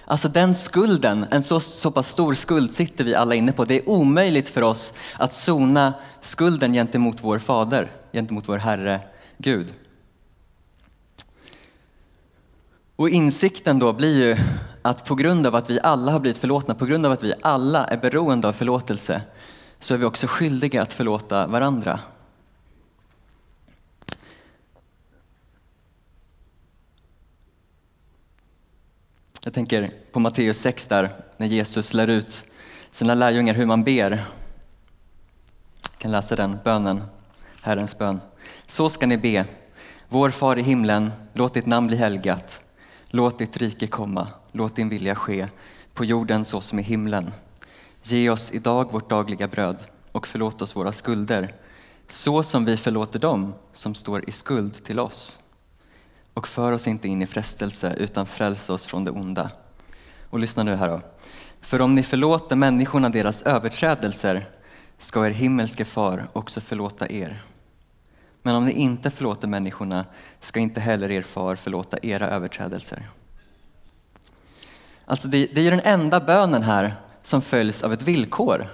Alltså 0.05 0.29
den 0.29 0.55
skulden, 0.55 1.25
en 1.31 1.43
så, 1.43 1.59
så 1.59 1.91
pass 1.91 2.07
stor 2.07 2.33
skuld 2.33 2.73
sitter 2.73 3.03
vi 3.03 3.15
alla 3.15 3.35
inne 3.35 3.51
på. 3.51 3.65
Det 3.65 3.79
är 3.79 3.89
omöjligt 3.89 4.49
för 4.49 4.61
oss 4.61 4.93
att 5.19 5.33
sona 5.33 5.93
skulden 6.21 6.73
gentemot 6.73 7.23
vår 7.23 7.39
fader, 7.39 7.91
gentemot 8.13 8.49
vår 8.49 8.57
Herre 8.57 8.99
Gud. 9.37 9.73
Och 12.95 13.09
insikten 13.09 13.79
då 13.79 13.93
blir 13.93 14.23
ju 14.23 14.37
att 14.81 15.05
på 15.05 15.15
grund 15.15 15.47
av 15.47 15.55
att 15.55 15.69
vi 15.69 15.79
alla 15.83 16.11
har 16.11 16.19
blivit 16.19 16.37
förlåtna, 16.37 16.75
på 16.75 16.85
grund 16.85 17.05
av 17.05 17.11
att 17.11 17.23
vi 17.23 17.33
alla 17.41 17.85
är 17.85 17.97
beroende 17.97 18.47
av 18.47 18.53
förlåtelse, 18.53 19.21
så 19.79 19.93
är 19.93 19.97
vi 19.97 20.05
också 20.05 20.27
skyldiga 20.27 20.81
att 20.81 20.93
förlåta 20.93 21.47
varandra. 21.47 21.99
Jag 29.45 29.53
tänker 29.53 29.91
på 30.11 30.19
Matteus 30.19 30.57
6 30.57 30.85
där, 30.85 31.09
när 31.37 31.47
Jesus 31.47 31.93
lär 31.93 32.07
ut 32.07 32.45
sina 32.91 33.13
lärjungar 33.13 33.53
hur 33.53 33.65
man 33.65 33.83
ber. 33.83 34.11
Jag 34.11 35.97
kan 35.97 36.11
läsa 36.11 36.35
den 36.35 36.57
bönen, 36.63 37.03
Herrens 37.63 37.97
bön. 37.97 38.21
Så 38.67 38.89
ska 38.89 39.05
ni 39.05 39.17
be. 39.17 39.45
Vår 40.09 40.29
far 40.29 40.59
i 40.59 40.61
himlen, 40.61 41.11
låt 41.33 41.53
ditt 41.53 41.65
namn 41.65 41.87
bli 41.87 41.97
helgat. 41.97 42.61
Låt 43.07 43.37
ditt 43.37 43.57
rike 43.57 43.87
komma. 43.87 44.27
Låt 44.51 44.75
din 44.75 44.89
vilja 44.89 45.15
ske 45.15 45.47
på 45.93 46.05
jorden 46.05 46.45
så 46.45 46.61
som 46.61 46.79
i 46.79 46.83
himlen. 46.83 47.33
Ge 48.01 48.29
oss 48.29 48.51
idag 48.51 48.91
vårt 48.91 49.09
dagliga 49.09 49.47
bröd 49.47 49.77
och 50.11 50.27
förlåt 50.27 50.61
oss 50.61 50.75
våra 50.75 50.91
skulder 50.91 51.53
så 52.07 52.43
som 52.43 52.65
vi 52.65 52.77
förlåter 52.77 53.19
dem 53.19 53.53
som 53.73 53.95
står 53.95 54.29
i 54.29 54.31
skuld 54.31 54.83
till 54.83 54.99
oss 54.99 55.39
och 56.33 56.47
för 56.47 56.71
oss 56.71 56.87
inte 56.87 57.07
in 57.07 57.21
i 57.21 57.25
frestelse 57.25 57.95
utan 57.97 58.25
fräls 58.25 58.69
oss 58.69 58.85
från 58.85 59.05
det 59.05 59.11
onda. 59.11 59.51
Och 60.29 60.39
lyssna 60.39 60.63
nu 60.63 60.75
här 60.75 60.89
då. 60.89 61.01
För 61.61 61.81
om 61.81 61.95
ni 61.95 62.03
förlåter 62.03 62.55
människorna 62.55 63.09
deras 63.09 63.41
överträdelser 63.41 64.49
ska 64.97 65.25
er 65.25 65.31
himmelske 65.31 65.85
far 65.85 66.27
också 66.33 66.61
förlåta 66.61 67.09
er. 67.09 67.43
Men 68.41 68.55
om 68.55 68.65
ni 68.65 68.71
inte 68.71 69.11
förlåter 69.11 69.47
människorna 69.47 70.05
ska 70.39 70.59
inte 70.59 70.79
heller 70.79 71.11
er 71.11 71.21
far 71.21 71.55
förlåta 71.55 71.97
era 72.01 72.29
överträdelser. 72.29 73.09
Alltså 75.05 75.27
det, 75.27 75.45
det 75.45 75.59
är 75.59 75.63
ju 75.63 75.69
den 75.69 75.81
enda 75.83 76.19
bönen 76.19 76.63
här 76.63 76.95
som 77.23 77.41
följs 77.41 77.83
av 77.83 77.93
ett 77.93 78.01
villkor. 78.01 78.67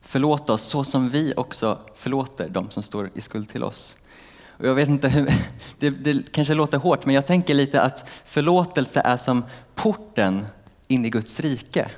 Förlåt 0.00 0.50
oss 0.50 0.62
så 0.62 0.84
som 0.84 1.08
vi 1.08 1.34
också 1.36 1.78
förlåter 1.94 2.48
de 2.48 2.70
som 2.70 2.82
står 2.82 3.10
i 3.14 3.20
skuld 3.20 3.48
till 3.48 3.64
oss. 3.64 3.96
Och 4.58 4.66
jag 4.66 4.74
vet 4.74 4.88
inte 4.88 5.08
hur, 5.08 5.32
det, 5.78 5.90
det 5.90 6.32
kanske 6.32 6.54
låter 6.54 6.78
hårt, 6.78 7.06
men 7.06 7.14
jag 7.14 7.26
tänker 7.26 7.54
lite 7.54 7.82
att 7.82 8.08
förlåtelse 8.24 9.00
är 9.04 9.16
som 9.16 9.44
porten 9.74 10.46
in 10.88 11.04
i 11.04 11.10
Guds 11.10 11.40
rike. 11.40 11.90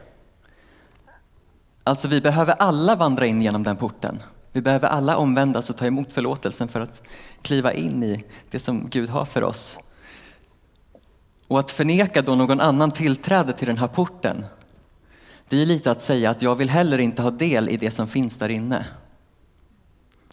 Alltså 1.85 2.09
vi 2.09 2.21
behöver 2.21 2.53
alla 2.53 2.97
vandra 2.97 3.27
in 3.27 3.43
genom 3.43 3.63
den 3.63 3.77
porten. 3.77 4.23
Vi 4.53 4.61
behöver 4.61 4.89
alla 4.89 5.17
omvändas 5.17 5.71
och 5.71 5.77
ta 5.77 5.87
emot 5.87 6.13
förlåtelsen 6.13 6.69
för 6.69 6.81
att 6.81 7.03
kliva 7.43 7.73
in 7.73 8.03
i 8.03 8.25
det 8.51 8.61
som 8.61 8.89
Gud 8.89 9.09
har 9.09 9.25
för 9.25 9.45
oss. 9.45 9.79
Och 11.49 11.59
att 11.59 11.71
förneka 11.71 12.23
då 12.23 12.35
någon 12.35 12.61
annan 12.61 12.91
tillträde 12.91 13.53
till 13.53 13.67
den 13.67 13.79
här 13.79 13.89
porten, 13.89 14.45
det 15.49 15.63
är 15.63 15.67
lite 15.67 15.91
att 15.91 16.03
säga 16.03 16.31
att 16.31 16.43
jag 16.43 16.57
vill 16.57 16.71
heller 16.71 16.99
inte 16.99 17.23
ha 17.23 17.31
del 17.31 17.69
i 17.69 17.77
det 17.77 17.91
som 17.91 18.09
finns 18.09 18.39
där 18.39 18.49
inne. 18.49 18.87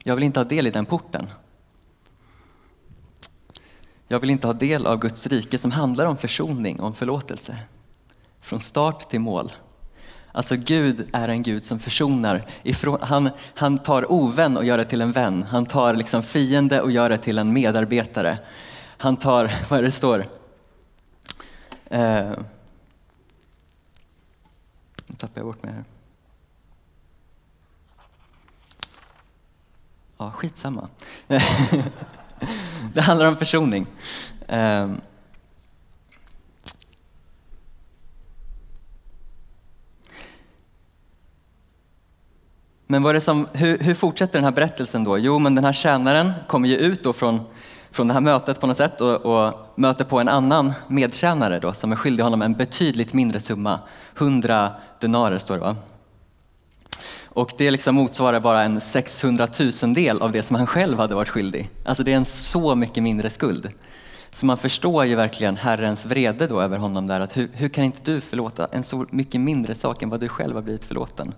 Jag 0.03 0.15
vill 0.15 0.23
inte 0.23 0.39
ha 0.39 0.45
del 0.45 0.67
i 0.67 0.71
den 0.71 0.85
porten. 0.85 1.27
Jag 4.07 4.19
vill 4.19 4.29
inte 4.29 4.47
ha 4.47 4.53
del 4.53 4.87
av 4.87 4.99
Guds 4.99 5.27
rike 5.27 5.57
som 5.57 5.71
handlar 5.71 6.05
om 6.05 6.17
försoning, 6.17 6.79
om 6.79 6.93
förlåtelse. 6.93 7.57
Från 8.39 8.59
start 8.59 9.09
till 9.09 9.19
mål. 9.19 9.51
Alltså 10.31 10.55
Gud 10.55 11.09
är 11.13 11.29
en 11.29 11.43
Gud 11.43 11.65
som 11.65 11.79
försonar. 11.79 12.45
Ifrån, 12.63 12.99
han, 13.01 13.29
han 13.55 13.77
tar 13.77 14.11
ovän 14.11 14.57
och 14.57 14.65
gör 14.65 14.77
det 14.77 14.85
till 14.85 15.01
en 15.01 15.11
vän. 15.11 15.43
Han 15.43 15.65
tar 15.65 15.95
liksom 15.95 16.23
fiende 16.23 16.81
och 16.81 16.91
gör 16.91 17.09
det 17.09 17.17
till 17.17 17.37
en 17.37 17.53
medarbetare. 17.53 18.39
Han 18.97 19.17
tar, 19.17 19.51
vad 19.69 19.79
är 19.79 19.83
det 19.83 19.91
står? 19.91 20.25
Eh, 21.85 22.31
nu 25.07 25.15
tappar 25.17 25.41
jag 25.41 25.45
bort 25.45 25.63
mig 25.63 25.73
här. 25.73 25.83
Ja, 30.17 30.31
skitsamma. 30.31 30.89
det 32.95 33.01
handlar 33.01 33.25
om 33.25 33.37
försoning. 33.37 33.87
Um, 34.47 35.01
Men 42.87 43.03
vad 43.03 43.09
är 43.09 43.13
det 43.13 43.21
som, 43.21 43.47
hur, 43.53 43.77
hur, 43.77 43.95
fortsätter 43.95 44.33
den 44.33 44.43
här 44.43 44.51
berättelsen 44.51 45.03
då? 45.03 45.17
Jo, 45.17 45.39
men 45.39 45.55
den 45.55 45.65
här 45.65 45.73
tjänaren 45.73 46.31
kommer 46.47 46.69
ju 46.69 46.77
ut 46.77 47.03
då 47.03 47.13
från, 47.13 47.41
från 47.91 48.07
det 48.07 48.13
här 48.13 48.21
mötet 48.21 48.59
på 48.59 48.67
något 48.67 48.77
sätt 48.77 49.01
och, 49.01 49.25
och 49.25 49.53
möter 49.75 50.05
på 50.05 50.19
en 50.19 50.29
annan 50.29 50.73
medtjänare 50.87 51.59
då, 51.59 51.73
som 51.73 51.91
är 51.91 51.95
skyldig 51.95 52.23
honom 52.23 52.41
en 52.41 52.53
betydligt 52.53 53.13
mindre 53.13 53.39
summa. 53.39 53.79
100 54.17 54.71
denarer 54.99 55.37
står 55.37 55.55
det 55.55 55.61
va? 55.61 55.75
Och 57.35 57.53
det 57.57 57.71
liksom 57.71 57.95
motsvarar 57.95 58.39
bara 58.39 58.63
en 58.63 58.81
600 58.81 59.47
000 59.83 59.93
del 59.93 60.21
av 60.21 60.31
det 60.31 60.43
som 60.43 60.55
han 60.55 60.67
själv 60.67 60.97
hade 60.97 61.15
varit 61.15 61.29
skyldig. 61.29 61.69
Alltså 61.85 62.03
det 62.03 62.11
är 62.11 62.15
en 62.15 62.25
så 62.25 62.75
mycket 62.75 63.03
mindre 63.03 63.29
skuld. 63.29 63.69
Så 64.29 64.45
man 64.45 64.57
förstår 64.57 65.05
ju 65.05 65.15
verkligen 65.15 65.57
Herrens 65.57 66.05
vrede 66.05 66.47
då 66.47 66.61
över 66.61 66.77
honom 66.77 67.07
där. 67.07 67.19
Att 67.19 67.37
hur, 67.37 67.49
hur 67.53 67.69
kan 67.69 67.83
inte 67.83 68.11
du 68.11 68.21
förlåta 68.21 68.67
en 68.71 68.83
så 68.83 69.05
mycket 69.09 69.41
mindre 69.41 69.75
sak 69.75 70.03
än 70.03 70.09
vad 70.09 70.19
du 70.19 70.29
själv 70.29 70.55
har 70.55 70.61
blivit 70.61 70.85
förlåten? 70.85 71.33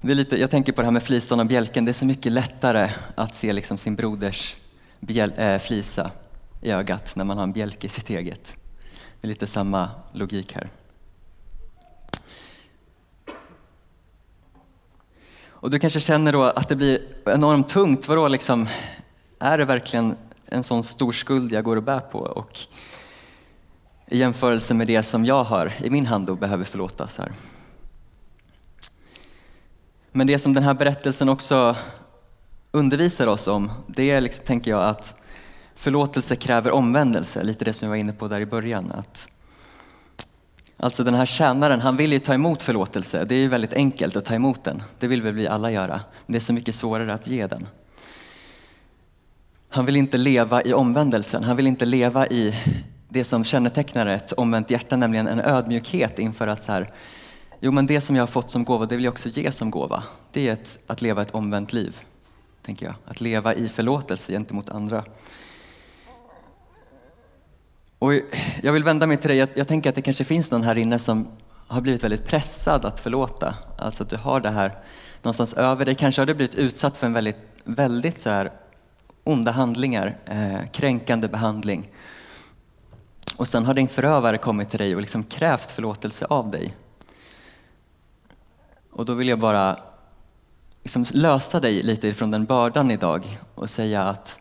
Det 0.00 0.12
är 0.12 0.14
lite, 0.14 0.40
jag 0.40 0.50
tänker 0.50 0.72
på 0.72 0.80
det 0.80 0.86
här 0.86 0.92
med 0.92 1.02
flisan 1.02 1.40
och 1.40 1.46
bjälken. 1.46 1.84
Det 1.84 1.90
är 1.90 1.92
så 1.92 2.06
mycket 2.06 2.32
lättare 2.32 2.90
att 3.14 3.36
se 3.36 3.52
liksom 3.52 3.78
sin 3.78 3.96
broders 3.96 4.56
bjäl, 5.00 5.32
äh, 5.36 5.58
flisa 5.58 6.10
i 6.62 6.70
ögat 6.70 7.16
när 7.16 7.24
man 7.24 7.36
har 7.36 7.44
en 7.44 7.52
bjälke 7.52 7.86
i 7.86 7.90
sitt 7.90 8.10
eget. 8.10 8.56
Det 9.20 9.26
är 9.26 9.28
lite 9.28 9.46
samma 9.46 9.90
logik 10.12 10.52
här. 10.54 10.68
Och 15.60 15.70
du 15.70 15.78
kanske 15.78 16.00
känner 16.00 16.32
då 16.32 16.42
att 16.42 16.68
det 16.68 16.76
blir 16.76 17.00
enormt 17.26 17.68
tungt. 17.68 18.08
Vadå 18.08 18.28
liksom, 18.28 18.68
är 19.38 19.58
det 19.58 19.64
verkligen 19.64 20.16
en 20.46 20.62
sån 20.62 20.82
stor 20.82 21.12
skuld 21.12 21.52
jag 21.52 21.64
går 21.64 21.76
och 21.76 21.82
bär 21.82 22.00
på? 22.00 22.18
Och 22.18 22.58
i 24.06 24.18
jämförelse 24.18 24.74
med 24.74 24.86
det 24.86 25.02
som 25.02 25.24
jag 25.24 25.44
har 25.44 25.72
i 25.78 25.90
min 25.90 26.06
hand 26.06 26.30
och 26.30 26.38
behöver 26.38 26.64
förlåtas 26.64 27.18
här. 27.18 27.32
Men 30.12 30.26
det 30.26 30.38
som 30.38 30.54
den 30.54 30.62
här 30.62 30.74
berättelsen 30.74 31.28
också 31.28 31.76
undervisar 32.70 33.26
oss 33.26 33.48
om, 33.48 33.70
det 33.86 34.10
är, 34.10 34.20
liksom, 34.20 34.44
tänker 34.44 34.70
jag, 34.70 34.82
att 34.82 35.14
förlåtelse 35.74 36.36
kräver 36.36 36.70
omvändelse. 36.70 37.44
Lite 37.44 37.64
det 37.64 37.72
som 37.72 37.84
jag 37.84 37.90
var 37.90 37.96
inne 37.96 38.12
på 38.12 38.28
där 38.28 38.40
i 38.40 38.46
början. 38.46 38.92
Att, 38.92 39.28
alltså 40.78 41.04
den 41.04 41.14
här 41.14 41.26
tjänaren, 41.26 41.80
han 41.80 41.96
vill 41.96 42.12
ju 42.12 42.18
ta 42.18 42.34
emot 42.34 42.62
förlåtelse. 42.62 43.24
Det 43.24 43.34
är 43.34 43.38
ju 43.38 43.48
väldigt 43.48 43.72
enkelt 43.72 44.16
att 44.16 44.24
ta 44.24 44.34
emot 44.34 44.64
den. 44.64 44.82
Det 44.98 45.06
vill 45.06 45.22
väl 45.22 45.34
vi 45.34 45.48
alla 45.48 45.70
göra. 45.70 46.00
Men 46.26 46.32
det 46.32 46.38
är 46.38 46.40
så 46.40 46.52
mycket 46.52 46.74
svårare 46.74 47.14
att 47.14 47.28
ge 47.28 47.46
den. 47.46 47.66
Han 49.68 49.86
vill 49.86 49.96
inte 49.96 50.16
leva 50.16 50.62
i 50.62 50.72
omvändelsen. 50.72 51.44
Han 51.44 51.56
vill 51.56 51.66
inte 51.66 51.84
leva 51.84 52.26
i 52.26 52.54
det 53.08 53.24
som 53.24 53.44
kännetecknar 53.44 54.06
ett 54.06 54.32
omvänt 54.32 54.70
hjärta, 54.70 54.96
nämligen 54.96 55.28
en 55.28 55.40
ödmjukhet 55.40 56.18
inför 56.18 56.46
att 56.46 56.62
så 56.62 56.72
här, 56.72 56.88
Jo, 57.60 57.72
men 57.72 57.86
det 57.86 58.00
som 58.00 58.16
jag 58.16 58.22
har 58.22 58.26
fått 58.26 58.50
som 58.50 58.64
gåva, 58.64 58.86
det 58.86 58.96
vill 58.96 59.04
jag 59.04 59.12
också 59.12 59.28
ge 59.28 59.52
som 59.52 59.70
gåva. 59.70 60.02
Det 60.32 60.48
är 60.48 60.52
ett, 60.52 60.78
att 60.86 61.02
leva 61.02 61.22
ett 61.22 61.30
omvänt 61.30 61.72
liv, 61.72 61.96
tänker 62.62 62.86
jag. 62.86 62.94
Att 63.04 63.20
leva 63.20 63.54
i 63.54 63.68
förlåtelse 63.68 64.32
gentemot 64.32 64.68
andra. 64.68 65.04
Och 67.98 68.14
jag 68.62 68.72
vill 68.72 68.84
vända 68.84 69.06
mig 69.06 69.16
till 69.16 69.28
dig, 69.28 69.38
jag, 69.38 69.48
jag 69.54 69.68
tänker 69.68 69.88
att 69.88 69.94
det 69.94 70.02
kanske 70.02 70.24
finns 70.24 70.50
någon 70.50 70.62
här 70.62 70.78
inne 70.78 70.98
som 70.98 71.28
har 71.66 71.80
blivit 71.80 72.04
väldigt 72.04 72.26
pressad 72.26 72.84
att 72.84 73.00
förlåta. 73.00 73.54
Alltså 73.78 74.02
att 74.02 74.10
du 74.10 74.16
har 74.16 74.40
det 74.40 74.50
här 74.50 74.72
någonstans 75.22 75.54
över 75.54 75.84
dig. 75.84 75.94
Kanske 75.94 76.20
har 76.20 76.26
du 76.26 76.34
blivit 76.34 76.54
utsatt 76.54 76.96
för 76.96 77.06
en 77.06 77.12
väldigt, 77.12 77.36
väldigt 77.64 78.18
så 78.18 78.30
här 78.30 78.52
onda 79.24 79.50
handlingar, 79.50 80.18
eh, 80.26 80.70
kränkande 80.72 81.28
behandling. 81.28 81.90
Och 83.36 83.48
sen 83.48 83.64
har 83.64 83.74
din 83.74 83.88
förövare 83.88 84.38
kommit 84.38 84.70
till 84.70 84.78
dig 84.78 84.94
och 84.94 85.00
liksom 85.00 85.24
krävt 85.24 85.70
förlåtelse 85.70 86.24
av 86.24 86.50
dig. 86.50 86.76
Och 88.90 89.04
då 89.04 89.14
vill 89.14 89.28
jag 89.28 89.38
bara 89.38 89.76
liksom 90.82 91.04
lösa 91.12 91.60
dig 91.60 91.80
lite 91.80 92.14
från 92.14 92.30
den 92.30 92.44
bördan 92.44 92.90
idag 92.90 93.38
och 93.54 93.70
säga 93.70 94.02
att 94.02 94.40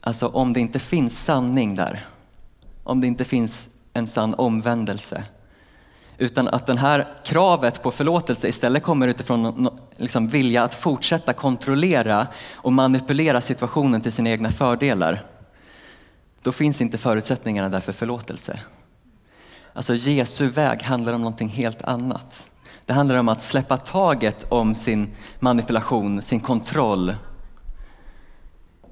alltså 0.00 0.26
om 0.26 0.52
det 0.52 0.60
inte 0.60 0.78
finns 0.78 1.24
sanning 1.24 1.74
där, 1.74 2.06
om 2.84 3.00
det 3.00 3.06
inte 3.06 3.24
finns 3.24 3.68
en 3.92 4.08
sann 4.08 4.34
omvändelse, 4.34 5.24
utan 6.18 6.48
att 6.48 6.66
det 6.66 6.78
här 6.78 7.14
kravet 7.24 7.82
på 7.82 7.90
förlåtelse 7.90 8.48
istället 8.48 8.82
kommer 8.82 9.08
utifrån 9.08 9.68
liksom 9.96 10.28
vilja 10.28 10.62
att 10.62 10.74
fortsätta 10.74 11.32
kontrollera 11.32 12.26
och 12.54 12.72
manipulera 12.72 13.40
situationen 13.40 14.00
till 14.00 14.12
sina 14.12 14.30
egna 14.30 14.50
fördelar. 14.50 15.26
Då 16.42 16.52
finns 16.52 16.80
inte 16.80 16.98
förutsättningarna 16.98 17.68
där 17.68 17.80
för 17.80 17.92
förlåtelse. 17.92 18.60
Alltså 19.72 19.94
Jesu 19.94 20.48
väg 20.48 20.82
handlar 20.82 21.12
om 21.12 21.20
någonting 21.20 21.48
helt 21.48 21.82
annat. 21.82 22.50
Det 22.86 22.92
handlar 22.92 23.16
om 23.16 23.28
att 23.28 23.42
släppa 23.42 23.76
taget 23.76 24.46
om 24.48 24.74
sin 24.74 25.10
manipulation, 25.40 26.22
sin 26.22 26.40
kontroll. 26.40 27.14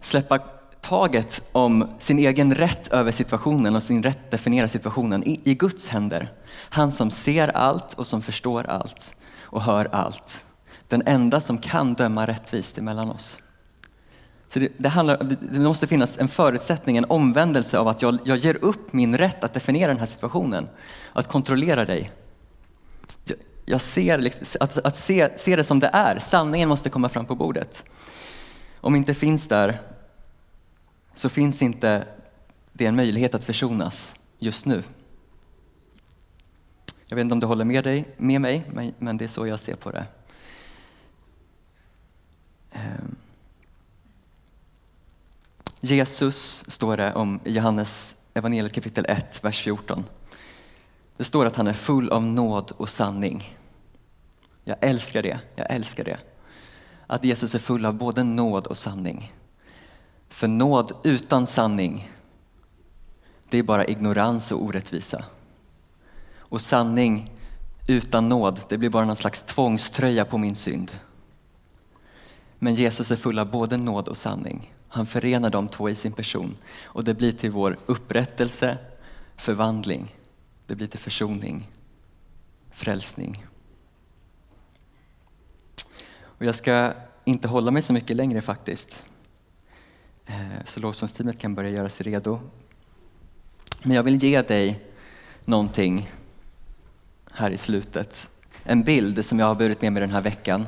Släppa 0.01 0.41
taget 0.81 1.43
om 1.53 1.89
sin 1.99 2.19
egen 2.19 2.55
rätt 2.55 2.89
över 2.89 3.13
situationen 3.13 3.77
och 3.77 3.83
sin 3.83 4.03
rätt 4.03 4.25
att 4.25 4.31
definiera 4.31 4.69
situationen 4.69 5.25
i, 5.25 5.41
i 5.45 5.55
Guds 5.55 5.89
händer. 5.89 6.33
Han 6.53 6.93
som 6.93 7.11
ser 7.11 7.57
allt 7.57 7.95
och 7.95 8.07
som 8.07 8.23
förstår 8.23 8.67
allt 8.67 9.15
och 9.43 9.63
hör 9.63 9.89
allt. 9.93 10.45
Den 10.89 11.03
enda 11.07 11.41
som 11.41 11.59
kan 11.59 11.95
döma 11.95 12.27
rättvist 12.27 12.79
emellan 12.79 13.11
oss. 13.11 13.39
Så 14.49 14.59
det, 14.59 14.73
det, 14.79 14.89
handlar, 14.89 15.37
det 15.53 15.61
måste 15.61 15.87
finnas 15.87 16.19
en 16.19 16.29
förutsättning, 16.29 16.97
en 16.97 17.05
omvändelse 17.09 17.79
av 17.79 17.89
att 17.89 18.03
jag, 18.03 18.19
jag 18.25 18.37
ger 18.37 18.65
upp 18.65 18.93
min 18.93 19.19
rätt 19.19 19.45
att 19.45 19.55
definiera 19.55 19.89
den 19.89 19.99
här 19.99 20.07
situationen. 20.07 20.69
Att 21.13 21.29
kontrollera 21.29 21.85
dig 21.85 22.11
jag 23.71 23.81
ser, 23.81 24.19
liksom, 24.19 24.45
att, 24.61 24.79
att 24.79 24.97
se, 24.97 25.39
se 25.39 25.57
det 25.57 25.65
som 25.65 25.81
det 25.81 25.91
är. 25.93 26.19
Sanningen 26.19 26.69
måste 26.69 26.91
komma 26.91 27.09
fram 27.09 27.27
på 27.27 27.35
bordet. 27.35 27.85
Om 28.81 28.97
inte 28.97 29.15
finns 29.15 29.49
där 29.49 29.81
så 31.15 31.29
finns 31.29 31.63
inte 31.63 32.07
det 32.73 32.87
en 32.87 32.97
möjlighet 32.97 33.35
att 33.35 33.45
försonas 33.45 34.17
just 34.39 34.67
nu. 34.67 34.83
Jag 37.07 37.17
vet 37.17 37.23
inte 37.23 37.33
om 37.33 37.41
du 37.41 37.47
håller 37.47 37.65
med, 37.65 37.85
dig, 37.85 38.09
med 38.17 38.41
mig, 38.41 38.65
men, 38.73 38.95
men 38.99 39.17
det 39.17 39.25
är 39.25 39.29
så 39.29 39.47
jag 39.47 39.61
ser 39.61 39.75
på 39.75 39.91
det. 39.91 40.07
Ehm. 42.73 43.17
Jesus 45.81 46.65
står 46.69 46.97
det 46.97 47.15
om 47.15 47.41
i 47.45 47.53
Johannes 47.53 48.17
evangeliet 48.35 48.73
kapitel 48.73 49.07
1, 49.09 49.45
vers 49.45 49.63
14. 49.63 50.05
Det 51.17 51.25
står 51.25 51.47
att 51.47 51.57
han 51.57 51.67
är 51.67 51.73
full 51.73 52.11
av 52.11 52.25
nåd 52.25 52.73
och 52.77 52.89
sanning. 52.89 53.59
Jag 54.65 54.77
älskar 54.81 55.23
det, 55.23 55.41
jag 55.55 55.71
älskar 55.71 56.05
det. 56.05 56.19
Att 57.07 57.25
Jesus 57.25 57.55
är 57.55 57.59
full 57.59 57.87
av 57.87 57.95
både 57.95 58.25
nåd 58.25 58.67
och 58.67 58.77
sanning. 58.77 59.33
För 60.31 60.49
nåd 60.49 60.93
utan 61.05 61.47
sanning, 61.47 62.11
det 63.49 63.59
är 63.59 63.63
bara 63.63 63.87
ignorans 63.87 64.53
och 64.53 64.63
orättvisa. 64.63 65.25
Och 66.39 66.61
sanning 66.61 67.31
utan 67.89 68.29
nåd, 68.29 68.61
det 68.69 68.79
blir 68.79 68.89
bara 68.89 69.05
någon 69.05 69.17
slags 69.17 69.43
tvångströja 69.43 70.25
på 70.25 70.39
min 70.39 70.57
synd. 70.57 70.93
Men 72.59 72.75
Jesus 72.75 73.11
är 73.11 73.17
full 73.17 73.39
av 73.39 73.51
både 73.51 73.77
nåd 73.77 74.09
och 74.09 74.17
sanning. 74.17 74.75
Han 74.89 75.07
förenar 75.07 75.51
de 75.51 75.69
två 75.69 75.89
i 75.89 75.95
sin 75.95 76.13
person 76.13 76.57
och 76.83 77.05
det 77.05 77.15
blir 77.15 77.33
till 77.33 77.51
vår 77.51 77.77
upprättelse, 77.87 78.79
förvandling, 79.37 80.15
det 80.67 80.75
blir 80.75 80.87
till 80.87 80.99
försoning, 80.99 81.69
frälsning. 82.71 83.47
Och 86.23 86.45
jag 86.45 86.55
ska 86.55 86.93
inte 87.25 87.49
hålla 87.49 87.71
mig 87.71 87.83
så 87.83 87.93
mycket 87.93 88.17
längre 88.17 88.41
faktiskt. 88.41 89.07
Eh, 90.31 90.65
så 90.65 90.81
lovsångsteamet 90.81 91.39
kan 91.39 91.55
börja 91.55 91.71
göra 91.71 91.89
sig 91.89 92.07
redo. 92.07 92.41
Men 93.83 93.97
jag 93.97 94.03
vill 94.03 94.23
ge 94.23 94.43
dig 94.43 94.87
någonting 95.45 96.11
här 97.33 97.51
i 97.51 97.57
slutet. 97.57 98.31
En 98.63 98.83
bild 98.83 99.25
som 99.25 99.39
jag 99.39 99.47
har 99.47 99.55
burit 99.55 99.83
med 99.83 99.93
mig 99.93 100.01
den 100.01 100.11
här 100.11 100.21
veckan. 100.21 100.67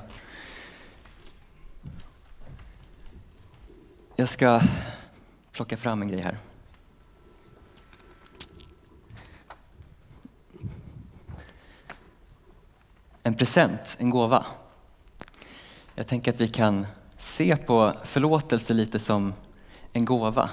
Jag 4.16 4.29
ska 4.29 4.61
plocka 5.53 5.77
fram 5.77 6.03
en 6.03 6.09
grej 6.09 6.20
här. 6.20 6.38
En 13.22 13.35
present, 13.35 13.96
en 13.98 14.11
gåva. 14.11 14.46
Jag 15.94 16.07
tänker 16.07 16.33
att 16.33 16.40
vi 16.40 16.48
kan 16.48 16.87
se 17.16 17.57
på 17.57 17.92
förlåtelse 18.05 18.75
lite 18.75 18.98
som 18.98 19.35
en 19.92 20.05
gåva. 20.05 20.50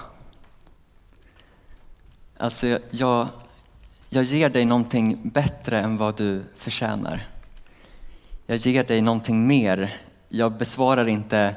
Alltså, 2.38 2.80
jag, 2.90 3.28
jag 4.10 4.24
ger 4.24 4.50
dig 4.50 4.66
någonting 4.66 5.30
bättre 5.30 5.80
än 5.80 5.98
vad 5.98 6.18
du 6.18 6.44
förtjänar. 6.56 7.28
Jag 8.46 8.58
ger 8.58 8.84
dig 8.84 9.02
någonting 9.02 9.48
mer. 9.48 9.98
Jag 10.30 10.58
besvarar 10.58 11.08
inte 11.08 11.56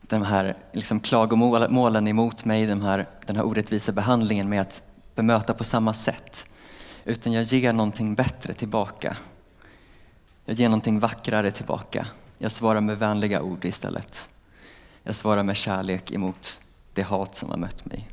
de 0.00 0.22
här 0.22 0.56
liksom 0.72 1.00
klagomålen 1.00 2.08
emot 2.08 2.44
mig, 2.44 2.66
den 2.66 2.82
här, 2.82 3.06
den 3.26 3.36
här 3.36 3.44
orättvisa 3.46 3.92
behandlingen 3.92 4.48
med 4.48 4.60
att 4.60 4.82
bemöta 5.14 5.54
på 5.54 5.64
samma 5.64 5.94
sätt. 5.94 6.46
Utan 7.04 7.32
jag 7.32 7.44
ger 7.44 7.72
någonting 7.72 8.14
bättre 8.14 8.54
tillbaka. 8.54 9.16
Jag 10.44 10.56
ger 10.56 10.68
någonting 10.68 11.00
vackrare 11.00 11.50
tillbaka. 11.50 12.06
Jag 12.38 12.52
svarar 12.52 12.80
med 12.80 12.98
vänliga 12.98 13.42
ord 13.42 13.64
istället. 13.64 14.28
Jag 15.02 15.14
svarar 15.14 15.42
med 15.42 15.56
kärlek 15.56 16.12
emot 16.12 16.60
det 16.94 17.02
hat 17.02 17.36
som 17.36 17.50
har 17.50 17.56
mött 17.56 17.84
mig. 17.84 18.08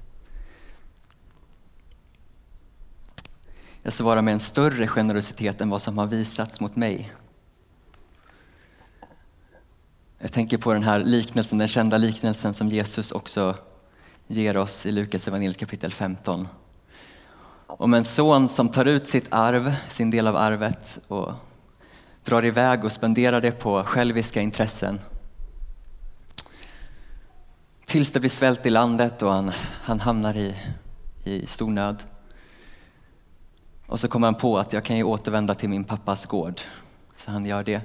Jag 3.82 3.94
svarar 3.94 4.22
med 4.22 4.32
en 4.32 4.40
större 4.40 4.88
generositet 4.88 5.62
än 5.62 5.70
vad 5.70 5.82
som 5.82 5.98
har 5.98 6.08
visats 6.08 6.60
mot 6.60 6.76
mig. 6.76 7.12
Jag 10.20 10.32
tänker 10.32 10.58
på 10.58 10.74
den 10.74 10.84
här 10.84 11.00
liknelsen, 11.00 11.58
den 11.58 11.68
kända 11.68 11.98
liknelsen 11.98 12.54
som 12.54 12.70
Jesus 12.70 13.12
också 13.12 13.56
ger 14.28 14.58
oss 14.58 14.86
i 14.86 14.92
Lukas 14.92 15.28
evangeliet 15.28 15.58
kapitel 15.58 15.92
15. 15.92 16.48
Om 17.68 17.94
en 17.94 18.04
son 18.04 18.50
som 18.50 18.70
tar 18.70 18.86
ut 18.86 19.08
sitt 19.08 19.28
arv, 19.34 19.76
sin 19.90 20.12
del 20.12 20.28
av 20.28 20.36
arvet 20.36 21.00
och 21.08 21.32
drar 22.24 22.46
iväg 22.46 22.84
och 22.84 22.92
spenderar 22.92 23.42
det 23.42 23.52
på 23.52 23.84
själviska 23.84 24.42
intressen. 24.42 25.00
Tills 27.88 28.12
det 28.12 28.20
blir 28.20 28.30
svält 28.30 28.66
i 28.66 28.70
landet 28.70 29.22
och 29.22 29.34
han, 29.34 29.52
han 29.82 30.00
hamnar 30.00 30.38
i, 30.38 30.56
i 31.24 31.46
stor 31.46 31.72
nöd. 31.72 32.04
Och 33.86 34.00
så 34.00 34.08
kommer 34.08 34.28
han 34.28 34.36
på 34.36 34.58
att 34.58 34.74
jag 34.74 34.84
kan 34.84 34.98
ju 34.98 35.04
återvända 35.04 35.56
till 35.56 35.70
min 35.70 35.84
pappas 35.84 36.26
gård. 36.26 36.62
Så 37.16 37.32
han 37.32 37.46
gör 37.46 37.64
det. 37.64 37.82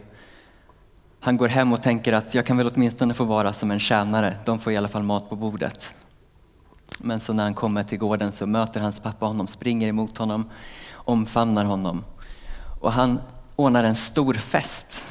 Han 1.21 1.37
går 1.37 1.49
hem 1.49 1.73
och 1.73 1.83
tänker 1.83 2.13
att 2.13 2.35
jag 2.35 2.47
kan 2.47 2.57
väl 2.57 2.71
åtminstone 2.75 3.15
få 3.15 3.25
vara 3.25 3.53
som 3.53 3.71
en 3.71 3.79
tjänare. 3.79 4.37
De 4.45 4.59
får 4.59 4.73
i 4.73 4.77
alla 4.77 4.89
fall 4.89 5.03
mat 5.03 5.29
på 5.29 5.37
bordet. 5.37 5.95
Men 6.99 7.21
så 7.21 7.33
när 7.33 7.43
han 7.45 7.55
kommer 7.55 7.85
till 7.85 7.99
gården 7.99 8.33
så 8.33 8.47
möter 8.47 8.81
hans 8.81 9.01
pappa 9.01 9.27
honom, 9.27 9.47
springer 9.47 9.89
emot 9.89 10.19
honom, 10.19 10.51
omfamnar 10.95 11.65
honom. 11.65 12.05
Och 12.81 12.93
han 12.93 13.21
ordnar 13.57 13.85
en 13.85 13.95
stor 13.95 14.35
fest. 14.35 15.05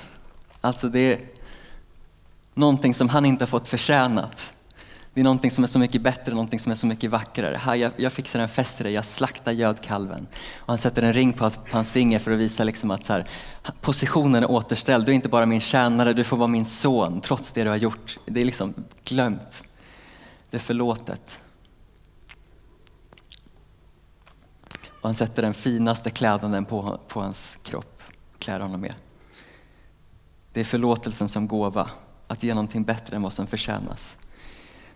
Alltså 0.61 0.89
det 0.89 1.13
är 1.13 1.21
någonting 2.53 2.93
som 2.93 3.09
han 3.09 3.25
inte 3.25 3.41
har 3.41 3.47
fått 3.47 3.67
förtjänat. 3.67 4.53
Det 5.13 5.19
är 5.19 5.23
någonting 5.23 5.51
som 5.51 5.63
är 5.63 5.67
så 5.67 5.79
mycket 5.79 6.01
bättre, 6.01 6.31
någonting 6.31 6.59
som 6.59 6.71
är 6.71 6.75
så 6.75 6.87
mycket 6.87 7.11
vackrare. 7.11 7.57
Här, 7.57 7.75
jag, 7.75 7.91
jag 7.97 8.13
fixar 8.13 8.39
en 8.39 8.49
fest 8.49 8.77
till 8.77 8.83
dig, 8.83 8.93
jag 8.93 9.05
slaktar 9.05 9.51
gödkalven. 9.51 10.27
Och 10.57 10.67
han 10.67 10.77
sätter 10.77 11.03
en 11.03 11.13
ring 11.13 11.33
på, 11.33 11.49
på 11.49 11.77
hans 11.77 11.91
finger 11.91 12.19
för 12.19 12.31
att 12.31 12.39
visa 12.39 12.63
liksom 12.63 12.91
att 12.91 13.05
så 13.05 13.13
här, 13.13 13.25
positionen 13.81 14.43
är 14.43 14.51
återställd. 14.51 15.05
Du 15.05 15.11
är 15.11 15.15
inte 15.15 15.29
bara 15.29 15.45
min 15.45 15.61
tjänare, 15.61 16.13
du 16.13 16.23
får 16.23 16.37
vara 16.37 16.47
min 16.47 16.65
son 16.65 17.21
trots 17.21 17.51
det 17.51 17.63
du 17.63 17.69
har 17.69 17.77
gjort. 17.77 18.17
Det 18.25 18.41
är 18.41 18.45
liksom 18.45 18.73
glömt. 19.03 19.63
Det 20.49 20.57
är 20.57 20.61
förlåtet. 20.61 21.41
Och 24.89 25.07
han 25.07 25.13
sätter 25.13 25.41
den 25.41 25.53
finaste 25.53 26.09
klädnaden 26.09 26.65
på, 26.65 26.99
på 27.07 27.21
hans 27.21 27.57
kropp, 27.63 28.03
klär 28.39 28.59
honom 28.59 28.81
med. 28.81 28.95
Det 30.53 30.59
är 30.59 30.63
förlåtelsen 30.63 31.27
som 31.27 31.47
gåva, 31.47 31.89
att 32.27 32.43
ge 32.43 32.53
någonting 32.53 32.83
bättre 32.83 33.15
än 33.15 33.21
vad 33.21 33.33
som 33.33 33.47
förtjänas. 33.47 34.17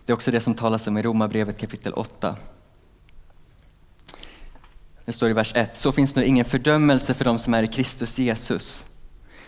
Det 0.06 0.12
är 0.12 0.14
också 0.14 0.30
det 0.30 0.40
som 0.40 0.54
talas 0.54 0.86
om 0.86 0.98
i 0.98 1.02
Romarbrevet 1.02 1.58
kapitel 1.58 1.92
8. 1.92 2.36
Det 5.04 5.12
står 5.12 5.30
i 5.30 5.32
vers 5.32 5.52
1, 5.56 5.76
så 5.76 5.92
finns 5.92 6.16
nu 6.16 6.24
ingen 6.24 6.44
fördömelse 6.44 7.14
för 7.14 7.24
dem 7.24 7.38
som 7.38 7.54
är 7.54 7.62
i 7.62 7.66
Kristus 7.66 8.18
Jesus. 8.18 8.86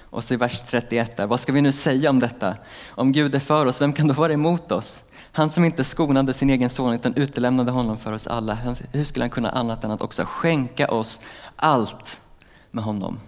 Och 0.00 0.24
så 0.24 0.34
i 0.34 0.36
vers 0.36 0.62
31 0.62 1.16
där, 1.16 1.26
vad 1.26 1.40
ska 1.40 1.52
vi 1.52 1.60
nu 1.60 1.72
säga 1.72 2.10
om 2.10 2.18
detta? 2.18 2.56
Om 2.88 3.12
Gud 3.12 3.34
är 3.34 3.40
för 3.40 3.66
oss, 3.66 3.80
vem 3.80 3.92
kan 3.92 4.08
då 4.08 4.14
vara 4.14 4.32
emot 4.32 4.72
oss? 4.72 5.04
Han 5.32 5.50
som 5.50 5.64
inte 5.64 5.84
skonade 5.84 6.34
sin 6.34 6.50
egen 6.50 6.70
son 6.70 6.94
utan 6.94 7.14
utelämnade 7.14 7.70
honom 7.70 7.98
för 7.98 8.12
oss 8.12 8.26
alla, 8.26 8.58
hur 8.92 9.04
skulle 9.04 9.22
han 9.22 9.30
kunna 9.30 9.50
annat 9.50 9.84
än 9.84 9.90
att 9.90 10.02
också 10.02 10.24
skänka 10.26 10.88
oss 10.88 11.20
allt 11.56 12.22
med 12.70 12.84
honom? 12.84 13.20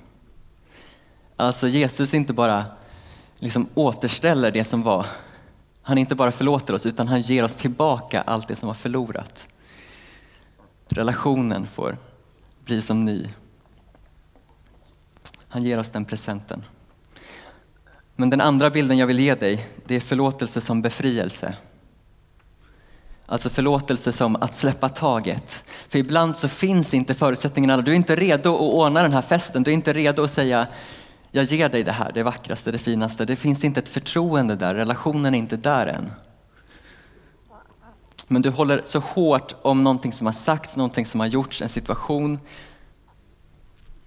Alltså 1.37 1.69
Jesus 1.69 2.15
inte 2.15 2.33
bara 2.33 2.65
liksom 3.39 3.69
återställer 3.75 4.51
det 4.51 4.65
som 4.65 4.83
var, 4.83 5.07
han 5.83 5.99
inte 5.99 6.15
bara 6.15 6.33
förlåter 6.33 6.75
oss 6.75 6.87
utan 6.87 7.09
han 7.09 7.21
ger 7.21 7.45
oss 7.45 7.57
tillbaka 7.57 8.23
allt 8.23 8.49
det 8.49 8.57
som 8.57 8.67
var 8.67 8.75
förlorat. 8.75 9.49
Relationen 10.89 11.67
får 11.67 11.97
bli 12.65 12.83
som 12.83 13.05
ny. 13.05 13.27
Han 15.49 15.63
ger 15.63 15.79
oss 15.79 15.91
den 15.91 16.05
presenten. 16.05 16.65
Men 18.17 18.31
den 18.31 18.41
andra 18.41 18.71
bilden 18.71 18.99
jag 18.99 19.07
vill 19.07 19.19
ge 19.19 19.35
dig, 19.35 19.69
det 19.87 19.97
är 19.97 20.01
förlåtelse 20.01 20.61
som 20.61 20.83
befrielse. 20.83 21.55
Alltså 23.27 23.51
förlåtelse 23.51 24.13
som 24.13 24.37
att 24.37 24.55
släppa 24.55 24.89
taget. 24.89 25.65
För 25.89 25.99
ibland 25.99 26.37
så 26.37 26.49
finns 26.49 26.95
inte 26.95 27.15
förutsättningarna. 27.15 27.83
Du 27.83 27.91
är 27.91 27.97
inte 27.97 28.17
redo 28.17 28.55
att 28.55 28.61
ordna 28.61 29.03
den 29.03 29.13
här 29.13 29.23
festen. 29.23 29.63
Du 29.63 29.71
är 29.71 29.75
inte 29.75 29.93
redo 29.93 30.25
att 30.25 30.31
säga, 30.31 30.67
jag 31.31 31.45
ger 31.45 31.69
dig 31.69 31.85
det 31.85 31.93
här, 31.93 32.13
det 32.13 32.23
vackraste, 32.23 32.71
det 32.71 32.79
finaste. 32.79 33.25
Det 33.25 33.37
finns 33.37 33.65
inte 33.65 33.81
ett 33.81 33.89
förtroende 33.89 34.57
där, 34.57 34.75
relationen 34.75 35.35
är 35.35 35.39
inte 35.39 35.57
där 35.57 35.87
än. 35.87 36.11
Men 38.27 38.43
du 38.43 38.51
håller 38.51 38.83
så 38.85 38.99
hårt 38.99 39.55
om 39.63 39.83
någonting 39.83 40.13
som 40.13 40.27
har 40.27 40.35
sagts, 40.35 40.77
någonting 40.77 41.07
som 41.07 41.21
har 41.21 41.27
gjorts, 41.27 41.63
en 41.63 41.69
situation 41.69 42.39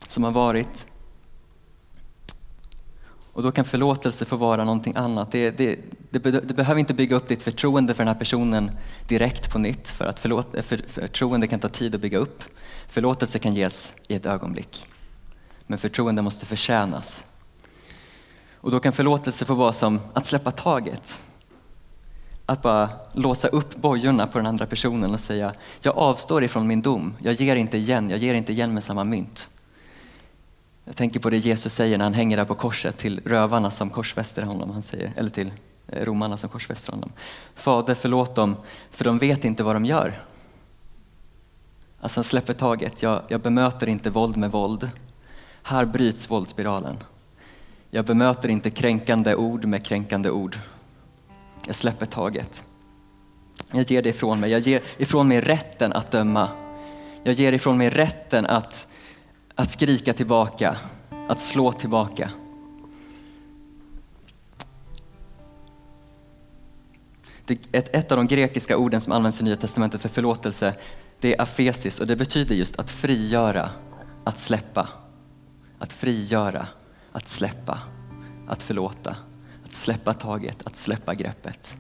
som 0.08 0.24
har 0.24 0.32
varit. 0.32 0.86
Och 3.34 3.44
då 3.44 3.52
kan 3.52 3.66
förlåtelse 3.66 4.26
få 4.26 4.36
vara 4.36 4.64
någonting 4.64 4.96
annat. 4.96 5.32
Det, 5.32 5.52
det, 5.52 5.80
det, 6.10 6.20
det, 6.20 6.54
behöver 6.54 6.80
inte 6.80 6.94
bygga 6.94 7.16
upp 7.16 7.28
ditt 7.28 7.42
förtroende 7.42 7.94
för 7.94 8.04
den 8.04 8.14
här 8.14 8.20
personen 8.20 8.72
direkt 9.08 9.52
på 9.52 9.60
nytt, 9.60 9.90
för 9.90 10.06
att 10.06 10.20
förlåt, 10.20 10.48
för, 10.62 10.82
förtroende 10.88 11.48
kan 11.48 11.60
ta 11.60 11.70
tid 11.70 11.96
att 11.96 12.02
bygga 12.02 12.18
upp. 12.18 12.44
Förlåtelse 12.88 13.40
kan 13.40 13.56
ges 13.56 13.96
i 14.08 14.16
ett 14.16 14.26
ögonblick. 14.26 14.88
Men 15.68 15.80
förtroende 15.80 16.22
måste 16.22 16.46
förtjänas. 16.46 17.26
Och 18.64 18.72
då 18.72 18.80
kan 18.80 18.94
förlåtelse 18.94 19.46
få 19.46 19.54
vara 19.54 19.74
som 19.74 20.02
att 20.14 20.26
släppa 20.26 20.52
taget. 20.52 21.24
Att 22.46 22.62
bara 22.62 22.90
låsa 23.14 23.48
upp 23.48 23.76
bojorna 23.76 24.28
på 24.28 24.38
den 24.38 24.48
andra 24.48 24.66
personen 24.66 25.14
och 25.14 25.20
säga, 25.20 25.54
jag 25.82 25.98
avstår 25.98 26.44
ifrån 26.44 26.68
min 26.68 26.82
dom, 26.82 27.14
jag 27.20 27.34
ger 27.34 27.56
inte 27.56 27.78
igen, 27.78 28.10
jag 28.10 28.20
ger 28.20 28.34
inte 28.34 28.52
igen 28.52 28.74
med 28.74 28.84
samma 28.84 29.04
mynt. 29.04 29.50
Jag 30.86 30.96
tänker 30.96 31.20
på 31.20 31.30
det 31.30 31.38
Jesus 31.38 31.74
säger 31.74 31.98
när 31.98 32.06
han 32.06 32.14
hänger 32.14 32.38
där 32.38 32.46
på 32.46 32.56
korset 32.56 32.98
till 32.98 33.22
rövarna 33.26 33.72
som 33.72 33.90
korsfäster 33.90 34.44
honom, 34.44 34.72
han 34.72 34.82
säger, 34.82 35.14
eller 35.16 35.30
till 35.30 35.52
eh, 35.88 36.06
romarna 36.06 36.38
som 36.38 36.50
korsfäster 36.50 36.92
honom. 36.92 37.12
Fader 37.56 37.96
förlåt 37.96 38.36
dem, 38.36 38.56
för 38.92 39.06
de 39.06 39.18
vet 39.18 39.46
inte 39.46 39.64
vad 39.64 39.76
de 39.76 39.86
gör. 39.86 40.24
Alltså 42.00 42.18
han 42.18 42.24
släpper 42.24 42.54
taget, 42.54 43.02
jag, 43.02 43.22
jag 43.28 43.42
bemöter 43.42 43.90
inte 43.90 44.10
våld 44.10 44.38
med 44.38 44.52
våld, 44.52 44.90
här 45.64 45.86
bryts 45.86 46.32
våldsspiralen. 46.32 46.98
Jag 47.90 48.06
bemöter 48.06 48.50
inte 48.50 48.70
kränkande 48.70 49.36
ord 49.36 49.66
med 49.66 49.86
kränkande 49.86 50.30
ord. 50.30 50.60
Jag 51.68 51.76
släpper 51.76 52.06
taget. 52.06 52.64
Jag 53.72 53.92
ger 53.92 54.02
det 54.02 54.10
ifrån 54.10 54.40
mig. 54.40 54.52
Jag 54.52 54.60
ger 54.60 54.82
ifrån 54.98 55.28
mig 55.28 55.42
rätten 55.42 55.94
att 55.94 56.12
döma. 56.12 56.50
Jag 57.24 57.34
ger 57.34 57.54
ifrån 57.54 57.78
mig 57.78 57.90
rätten 57.90 58.46
att, 58.46 58.88
att 59.56 59.72
skrika 59.72 60.14
tillbaka, 60.14 60.78
att 61.28 61.42
slå 61.42 61.72
tillbaka. 61.72 62.30
Ett, 67.72 67.96
ett 67.96 68.12
av 68.12 68.18
de 68.18 68.28
grekiska 68.28 68.78
orden 68.78 69.02
som 69.02 69.14
används 69.14 69.42
i 69.42 69.44
Nya 69.44 69.56
Testamentet 69.56 70.02
för 70.02 70.10
förlåtelse, 70.10 70.76
det 71.20 71.36
är 71.36 71.42
afesis 71.42 72.00
och 72.00 72.08
det 72.08 72.16
betyder 72.16 72.56
just 72.56 72.80
att 72.80 72.92
frigöra, 72.92 73.70
att 74.24 74.40
släppa. 74.40 74.90
Att 75.84 75.94
frigöra, 75.94 76.68
att 77.12 77.28
släppa, 77.28 77.80
att 78.48 78.64
förlåta, 78.64 79.16
att 79.66 79.74
släppa 79.74 80.14
taget, 80.14 80.68
att 80.68 80.76
släppa 80.76 81.14
greppet. 81.16 81.78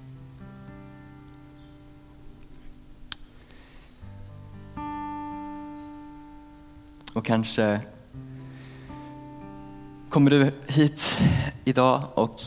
Och 7.13 7.25
kanske 7.25 7.79
kommer 10.09 10.31
du 10.31 10.51
hit 10.67 11.21
idag 11.63 12.03
och 12.13 12.41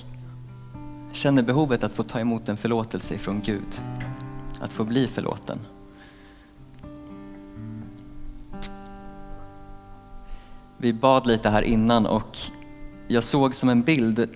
känner 1.12 1.42
behovet 1.42 1.84
att 1.84 1.92
få 1.92 2.02
ta 2.02 2.20
emot 2.20 2.48
en 2.48 2.56
förlåtelse 2.56 3.18
från 3.18 3.40
Gud. 3.40 3.80
Att 4.60 4.72
få 4.72 4.84
bli 4.84 5.08
förlåten. 5.08 5.58
Vi 10.78 10.92
bad 10.92 11.26
lite 11.26 11.50
här 11.50 11.62
innan 11.62 12.06
och 12.06 12.38
jag 13.08 13.24
såg 13.24 13.54
som 13.54 13.68
en 13.68 13.82
bild 13.82 14.28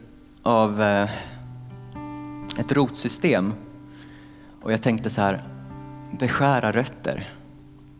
av 0.43 0.83
eh, 0.83 1.11
ett 2.59 2.73
rotsystem. 2.73 3.53
Och 4.63 4.73
jag 4.73 4.83
tänkte 4.83 5.11
så 5.11 5.21
här, 5.21 5.43
beskära 6.19 6.73
rötter, 6.73 7.29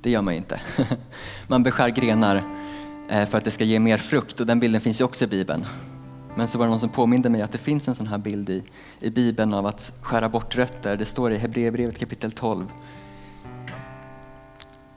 det 0.03 0.11
gör 0.11 0.23
man 0.23 0.35
ju 0.35 0.39
inte. 0.39 0.61
Man 1.49 1.63
beskär 1.63 1.89
grenar 1.89 2.43
eh, 3.09 3.27
för 3.27 3.39
att 3.39 3.45
det 3.45 3.51
ska 3.51 3.65
ge 3.65 3.79
mer 3.79 3.99
frukt 3.99 4.41
och 4.41 4.47
den 4.47 4.61
bilden 4.61 4.81
finns 4.81 5.01
ju 5.01 5.05
också 5.05 5.25
i 5.25 5.29
Bibeln. 5.29 5.65
Men 6.37 6.49
så 6.49 6.59
var 6.59 6.67
det 6.67 6.71
någon 6.71 6.81
som 6.81 6.89
påminde 6.89 7.29
mig 7.29 7.43
att 7.43 7.53
det 7.53 7.59
finns 7.59 7.89
en 7.89 7.95
sån 7.95 8.07
här 8.07 8.19
bild 8.19 8.51
i, 8.51 8.63
i 9.01 9.11
Bibeln 9.11 9.55
av 9.55 9.67
att 9.67 9.93
skära 10.01 10.29
bort 10.29 10.57
rötter. 10.57 10.97
Det 10.97 11.05
står 11.05 11.33
i 11.33 11.37
Hebreerbrevet 11.37 11.99
kapitel 11.99 12.33
12 12.33 12.67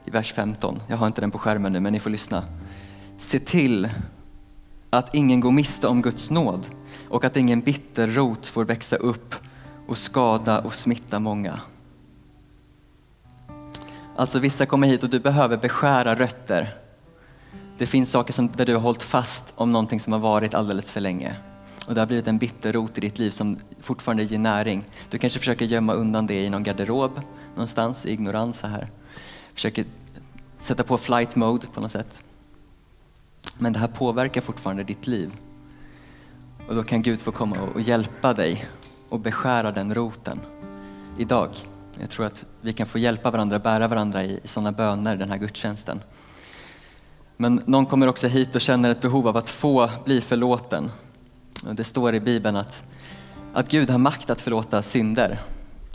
i 0.04 0.10
vers 0.10 0.32
15. 0.32 0.82
Jag 0.88 0.96
har 0.96 1.06
inte 1.06 1.20
den 1.20 1.30
på 1.30 1.38
skärmen 1.38 1.72
nu 1.72 1.80
men 1.80 1.92
ni 1.92 2.00
får 2.00 2.10
lyssna. 2.10 2.42
Se 3.16 3.38
till 3.38 3.88
att 4.90 5.14
ingen 5.14 5.40
går 5.40 5.52
miste 5.52 5.88
om 5.88 6.02
Guds 6.02 6.30
nåd 6.30 6.66
och 7.08 7.24
att 7.24 7.36
ingen 7.36 7.60
bitter 7.60 8.06
rot 8.06 8.46
får 8.46 8.64
växa 8.64 8.96
upp 8.96 9.34
och 9.86 9.98
skada 9.98 10.60
och 10.60 10.74
smitta 10.74 11.18
många. 11.18 11.60
Alltså 14.16 14.38
vissa 14.38 14.66
kommer 14.66 14.86
hit 14.86 15.02
och 15.02 15.10
du 15.10 15.20
behöver 15.20 15.56
beskära 15.56 16.14
rötter. 16.14 16.74
Det 17.78 17.86
finns 17.86 18.10
saker 18.10 18.32
som, 18.32 18.48
där 18.48 18.66
du 18.66 18.74
har 18.74 18.80
hållit 18.80 19.02
fast 19.02 19.54
om 19.56 19.72
någonting 19.72 20.00
som 20.00 20.12
har 20.12 20.20
varit 20.20 20.54
alldeles 20.54 20.92
för 20.92 21.00
länge. 21.00 21.36
Och 21.86 21.94
det 21.94 22.00
har 22.00 22.06
blivit 22.06 22.28
en 22.28 22.38
bitter 22.38 22.72
rot 22.72 22.98
i 22.98 23.00
ditt 23.00 23.18
liv 23.18 23.30
som 23.30 23.58
fortfarande 23.80 24.22
ger 24.22 24.38
näring. 24.38 24.84
Du 25.10 25.18
kanske 25.18 25.38
försöker 25.38 25.64
gömma 25.64 25.92
undan 25.92 26.26
det 26.26 26.42
i 26.42 26.50
någon 26.50 26.62
garderob 26.62 27.20
någonstans 27.54 28.06
i 28.06 28.12
ignorans 28.12 28.58
så 28.58 28.66
här. 28.66 28.88
Försöker 29.54 29.84
sätta 30.60 30.82
på 30.82 30.98
flight 30.98 31.36
mode 31.36 31.66
på 31.66 31.80
något 31.80 31.92
sätt. 31.92 32.23
Men 33.58 33.72
det 33.72 33.78
här 33.78 33.88
påverkar 33.88 34.40
fortfarande 34.40 34.84
ditt 34.84 35.06
liv. 35.06 35.32
Och 36.68 36.74
då 36.74 36.82
kan 36.82 37.02
Gud 37.02 37.20
få 37.20 37.32
komma 37.32 37.56
och 37.74 37.80
hjälpa 37.80 38.32
dig 38.32 38.66
och 39.08 39.20
beskära 39.20 39.72
den 39.72 39.94
roten 39.94 40.40
idag. 41.18 41.48
Jag 42.00 42.10
tror 42.10 42.26
att 42.26 42.44
vi 42.60 42.72
kan 42.72 42.86
få 42.86 42.98
hjälpa 42.98 43.30
varandra, 43.30 43.58
bära 43.58 43.88
varandra 43.88 44.24
i, 44.24 44.40
i 44.44 44.48
sådana 44.48 44.72
böner 44.72 45.16
den 45.16 45.30
här 45.30 45.36
gudstjänsten. 45.36 46.00
Men 47.36 47.62
någon 47.66 47.86
kommer 47.86 48.06
också 48.06 48.28
hit 48.28 48.54
och 48.54 48.60
känner 48.60 48.90
ett 48.90 49.00
behov 49.00 49.28
av 49.28 49.36
att 49.36 49.48
få 49.48 49.90
bli 50.04 50.20
förlåten. 50.20 50.90
Och 51.66 51.74
det 51.74 51.84
står 51.84 52.14
i 52.14 52.20
Bibeln 52.20 52.56
att, 52.56 52.88
att 53.54 53.70
Gud 53.70 53.90
har 53.90 53.98
makt 53.98 54.30
att 54.30 54.40
förlåta 54.40 54.82
synder 54.82 55.38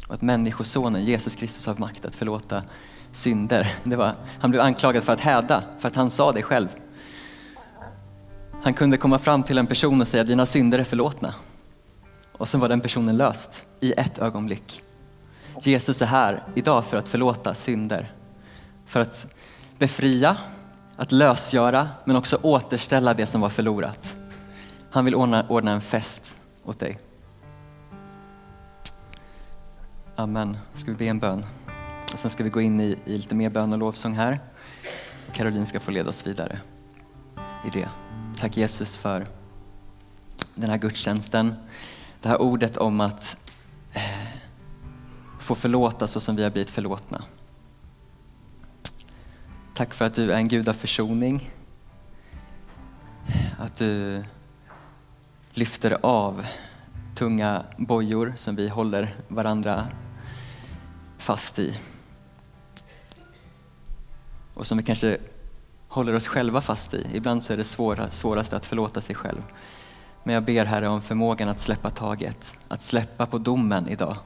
och 0.07 0.13
att 0.13 0.21
Människosonen, 0.21 1.05
Jesus 1.05 1.35
Kristus, 1.35 1.65
har 1.65 1.75
makt 1.75 2.05
att 2.05 2.15
förlåta 2.15 2.63
synder. 3.11 3.75
Det 3.83 3.95
var, 3.95 4.13
han 4.39 4.51
blev 4.51 4.63
anklagad 4.63 5.03
för 5.03 5.13
att 5.13 5.19
häda, 5.19 5.63
för 5.79 5.87
att 5.87 5.95
han 5.95 6.09
sa 6.09 6.31
det 6.31 6.41
själv. 6.41 6.67
Han 8.63 8.73
kunde 8.73 8.97
komma 8.97 9.19
fram 9.19 9.43
till 9.43 9.57
en 9.57 9.67
person 9.67 10.01
och 10.01 10.07
säga 10.07 10.23
dina 10.23 10.45
synder 10.45 10.79
är 10.79 10.83
förlåtna. 10.83 11.33
Och 12.31 12.47
sen 12.47 12.59
var 12.59 12.69
den 12.69 12.81
personen 12.81 13.17
löst 13.17 13.65
i 13.79 13.93
ett 13.93 14.17
ögonblick. 14.17 14.83
Jesus 15.61 16.01
är 16.01 16.05
här 16.05 16.43
idag 16.55 16.85
för 16.85 16.97
att 16.97 17.09
förlåta 17.09 17.53
synder. 17.53 18.11
För 18.85 18.99
att 18.99 19.35
befria, 19.77 20.37
att 20.95 21.11
lösgöra, 21.11 21.89
men 22.05 22.15
också 22.15 22.39
återställa 22.41 23.13
det 23.13 23.25
som 23.25 23.41
var 23.41 23.49
förlorat. 23.49 24.17
Han 24.91 25.05
vill 25.05 25.15
ordna, 25.15 25.45
ordna 25.49 25.71
en 25.71 25.81
fest 25.81 26.37
åt 26.65 26.79
dig. 26.79 26.99
Amen. 30.15 30.57
Ska 30.75 30.91
vi 30.91 30.97
be 30.97 31.05
en 31.05 31.19
bön? 31.19 31.45
Och 32.13 32.19
sen 32.19 32.31
ska 32.31 32.43
vi 32.43 32.49
gå 32.49 32.61
in 32.61 32.79
i, 32.81 32.97
i 33.05 33.17
lite 33.17 33.35
mer 33.35 33.49
bön 33.49 33.73
och 33.73 33.79
lovsång 33.79 34.15
här. 34.15 34.39
Caroline 35.33 35.65
ska 35.65 35.79
få 35.79 35.91
leda 35.91 36.09
oss 36.09 36.27
vidare 36.27 36.59
i 37.65 37.69
det. 37.69 37.89
Tack 38.39 38.57
Jesus 38.57 38.97
för 38.97 39.25
den 40.55 40.69
här 40.69 40.77
gudstjänsten. 40.77 41.55
Det 42.21 42.29
här 42.29 42.41
ordet 42.41 42.77
om 42.77 43.01
att 43.01 43.37
eh, 43.93 44.01
få 45.39 45.55
förlåta 45.55 46.07
så 46.07 46.19
som 46.19 46.35
vi 46.35 46.43
har 46.43 46.49
blivit 46.49 46.69
förlåtna. 46.69 47.23
Tack 49.75 49.93
för 49.93 50.05
att 50.05 50.13
du 50.13 50.31
är 50.31 50.37
en 50.37 50.47
Gud 50.47 50.69
av 50.69 50.73
försoning. 50.73 51.51
Att 53.59 53.75
du 53.75 54.23
lyfter 55.51 55.97
av 56.01 56.45
tunga 57.15 57.63
bojor 57.77 58.33
som 58.37 58.55
vi 58.55 58.69
håller 58.69 59.15
varandra 59.27 59.87
fast 61.17 61.59
i. 61.59 61.77
Och 64.53 64.67
som 64.67 64.77
vi 64.77 64.83
kanske 64.83 65.17
håller 65.89 66.15
oss 66.15 66.27
själva 66.27 66.61
fast 66.61 66.93
i. 66.93 67.07
Ibland 67.13 67.43
så 67.43 67.53
är 67.53 67.57
det 67.57 67.63
svåra, 67.63 68.11
svåraste 68.11 68.55
att 68.55 68.65
förlåta 68.65 69.01
sig 69.01 69.15
själv. 69.15 69.41
Men 70.23 70.33
jag 70.33 70.43
ber 70.45 70.65
Herre 70.65 70.87
om 70.87 71.01
förmågan 71.01 71.49
att 71.49 71.59
släppa 71.59 71.89
taget, 71.89 72.57
att 72.67 72.81
släppa 72.81 73.25
på 73.25 73.37
domen 73.37 73.87
idag. 73.87 74.17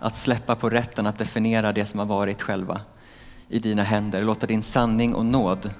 Att 0.00 0.16
släppa 0.16 0.56
på 0.56 0.70
rätten 0.70 1.06
att 1.06 1.18
definiera 1.18 1.72
det 1.72 1.86
som 1.86 1.98
har 1.98 2.06
varit 2.06 2.42
själva 2.42 2.80
i 3.48 3.58
dina 3.58 3.82
händer. 3.82 4.22
Låta 4.22 4.46
din 4.46 4.62
sanning 4.62 5.14
och 5.14 5.26
nåd 5.26 5.74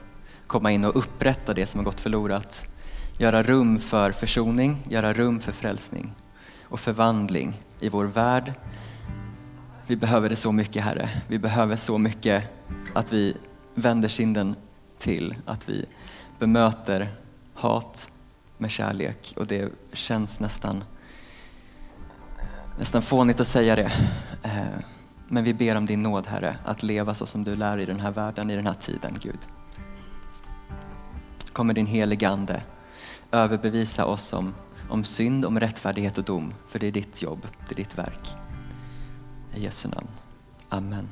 komma 0.47 0.71
in 0.71 0.85
och 0.85 0.97
upprätta 0.97 1.53
det 1.53 1.67
som 1.67 1.79
har 1.79 1.85
gått 1.85 2.01
förlorat. 2.01 2.67
Göra 3.19 3.43
rum 3.43 3.79
för 3.79 4.12
försoning, 4.12 4.83
göra 4.88 5.12
rum 5.12 5.40
för 5.40 5.53
frälsning 5.53 6.12
och 6.62 6.81
förvandling 6.81 7.61
i 7.81 7.88
vår 7.88 8.05
värld. 8.05 8.53
Vi 9.87 9.97
behöver 9.97 10.29
det 10.29 10.37
så 10.37 10.53
mycket 10.53 10.85
Herre. 10.85 11.11
Vi 11.29 11.38
behöver 11.38 11.77
så 11.77 11.99
mycket 11.99 12.51
att 12.95 13.12
vi 13.12 13.37
vänder 13.75 14.09
kinden 14.09 14.57
till, 15.05 15.35
att 15.47 15.69
vi 15.69 15.85
bemöter 16.38 17.09
hat 17.55 18.12
med 18.59 18.71
kärlek 18.71 19.35
och 19.37 19.47
det 19.47 19.73
känns 19.93 20.40
nästan, 20.40 20.85
nästan 22.79 23.03
fånigt 23.03 23.40
att 23.40 23.47
säga 23.47 23.77
det. 23.77 23.93
Eh, 24.43 24.81
men 25.29 25.45
vi 25.45 25.55
ber 25.55 25.77
om 25.77 25.87
din 25.87 26.03
nåd 26.03 26.27
Herre, 26.27 26.57
att 26.64 26.83
leva 26.83 27.14
så 27.14 27.27
som 27.27 27.45
du 27.45 27.57
lär 27.57 27.79
i 27.79 27.87
den 27.87 28.01
här 28.01 28.11
världen, 28.11 28.51
i 28.51 28.57
den 28.57 28.67
här 28.67 28.75
tiden 28.75 29.19
Gud. 29.23 29.38
Kommer 31.53 31.75
din 31.75 31.87
helige 31.87 32.29
Ande 32.29 32.62
överbevisa 33.31 34.07
oss 34.07 34.33
om, 34.33 34.55
om 34.88 35.05
synd, 35.05 35.45
om 35.45 35.61
rättfärdighet 35.61 36.19
och 36.19 36.25
dom, 36.25 36.53
för 36.69 36.79
det 36.79 36.87
är 36.87 36.93
ditt 36.93 37.23
jobb, 37.23 37.47
det 37.69 37.75
är 37.75 37.77
ditt 37.77 37.99
verk. 37.99 38.29
I 39.55 39.62
Jesu 39.62 39.88
namn. 39.88 40.09
Amen. 40.69 41.09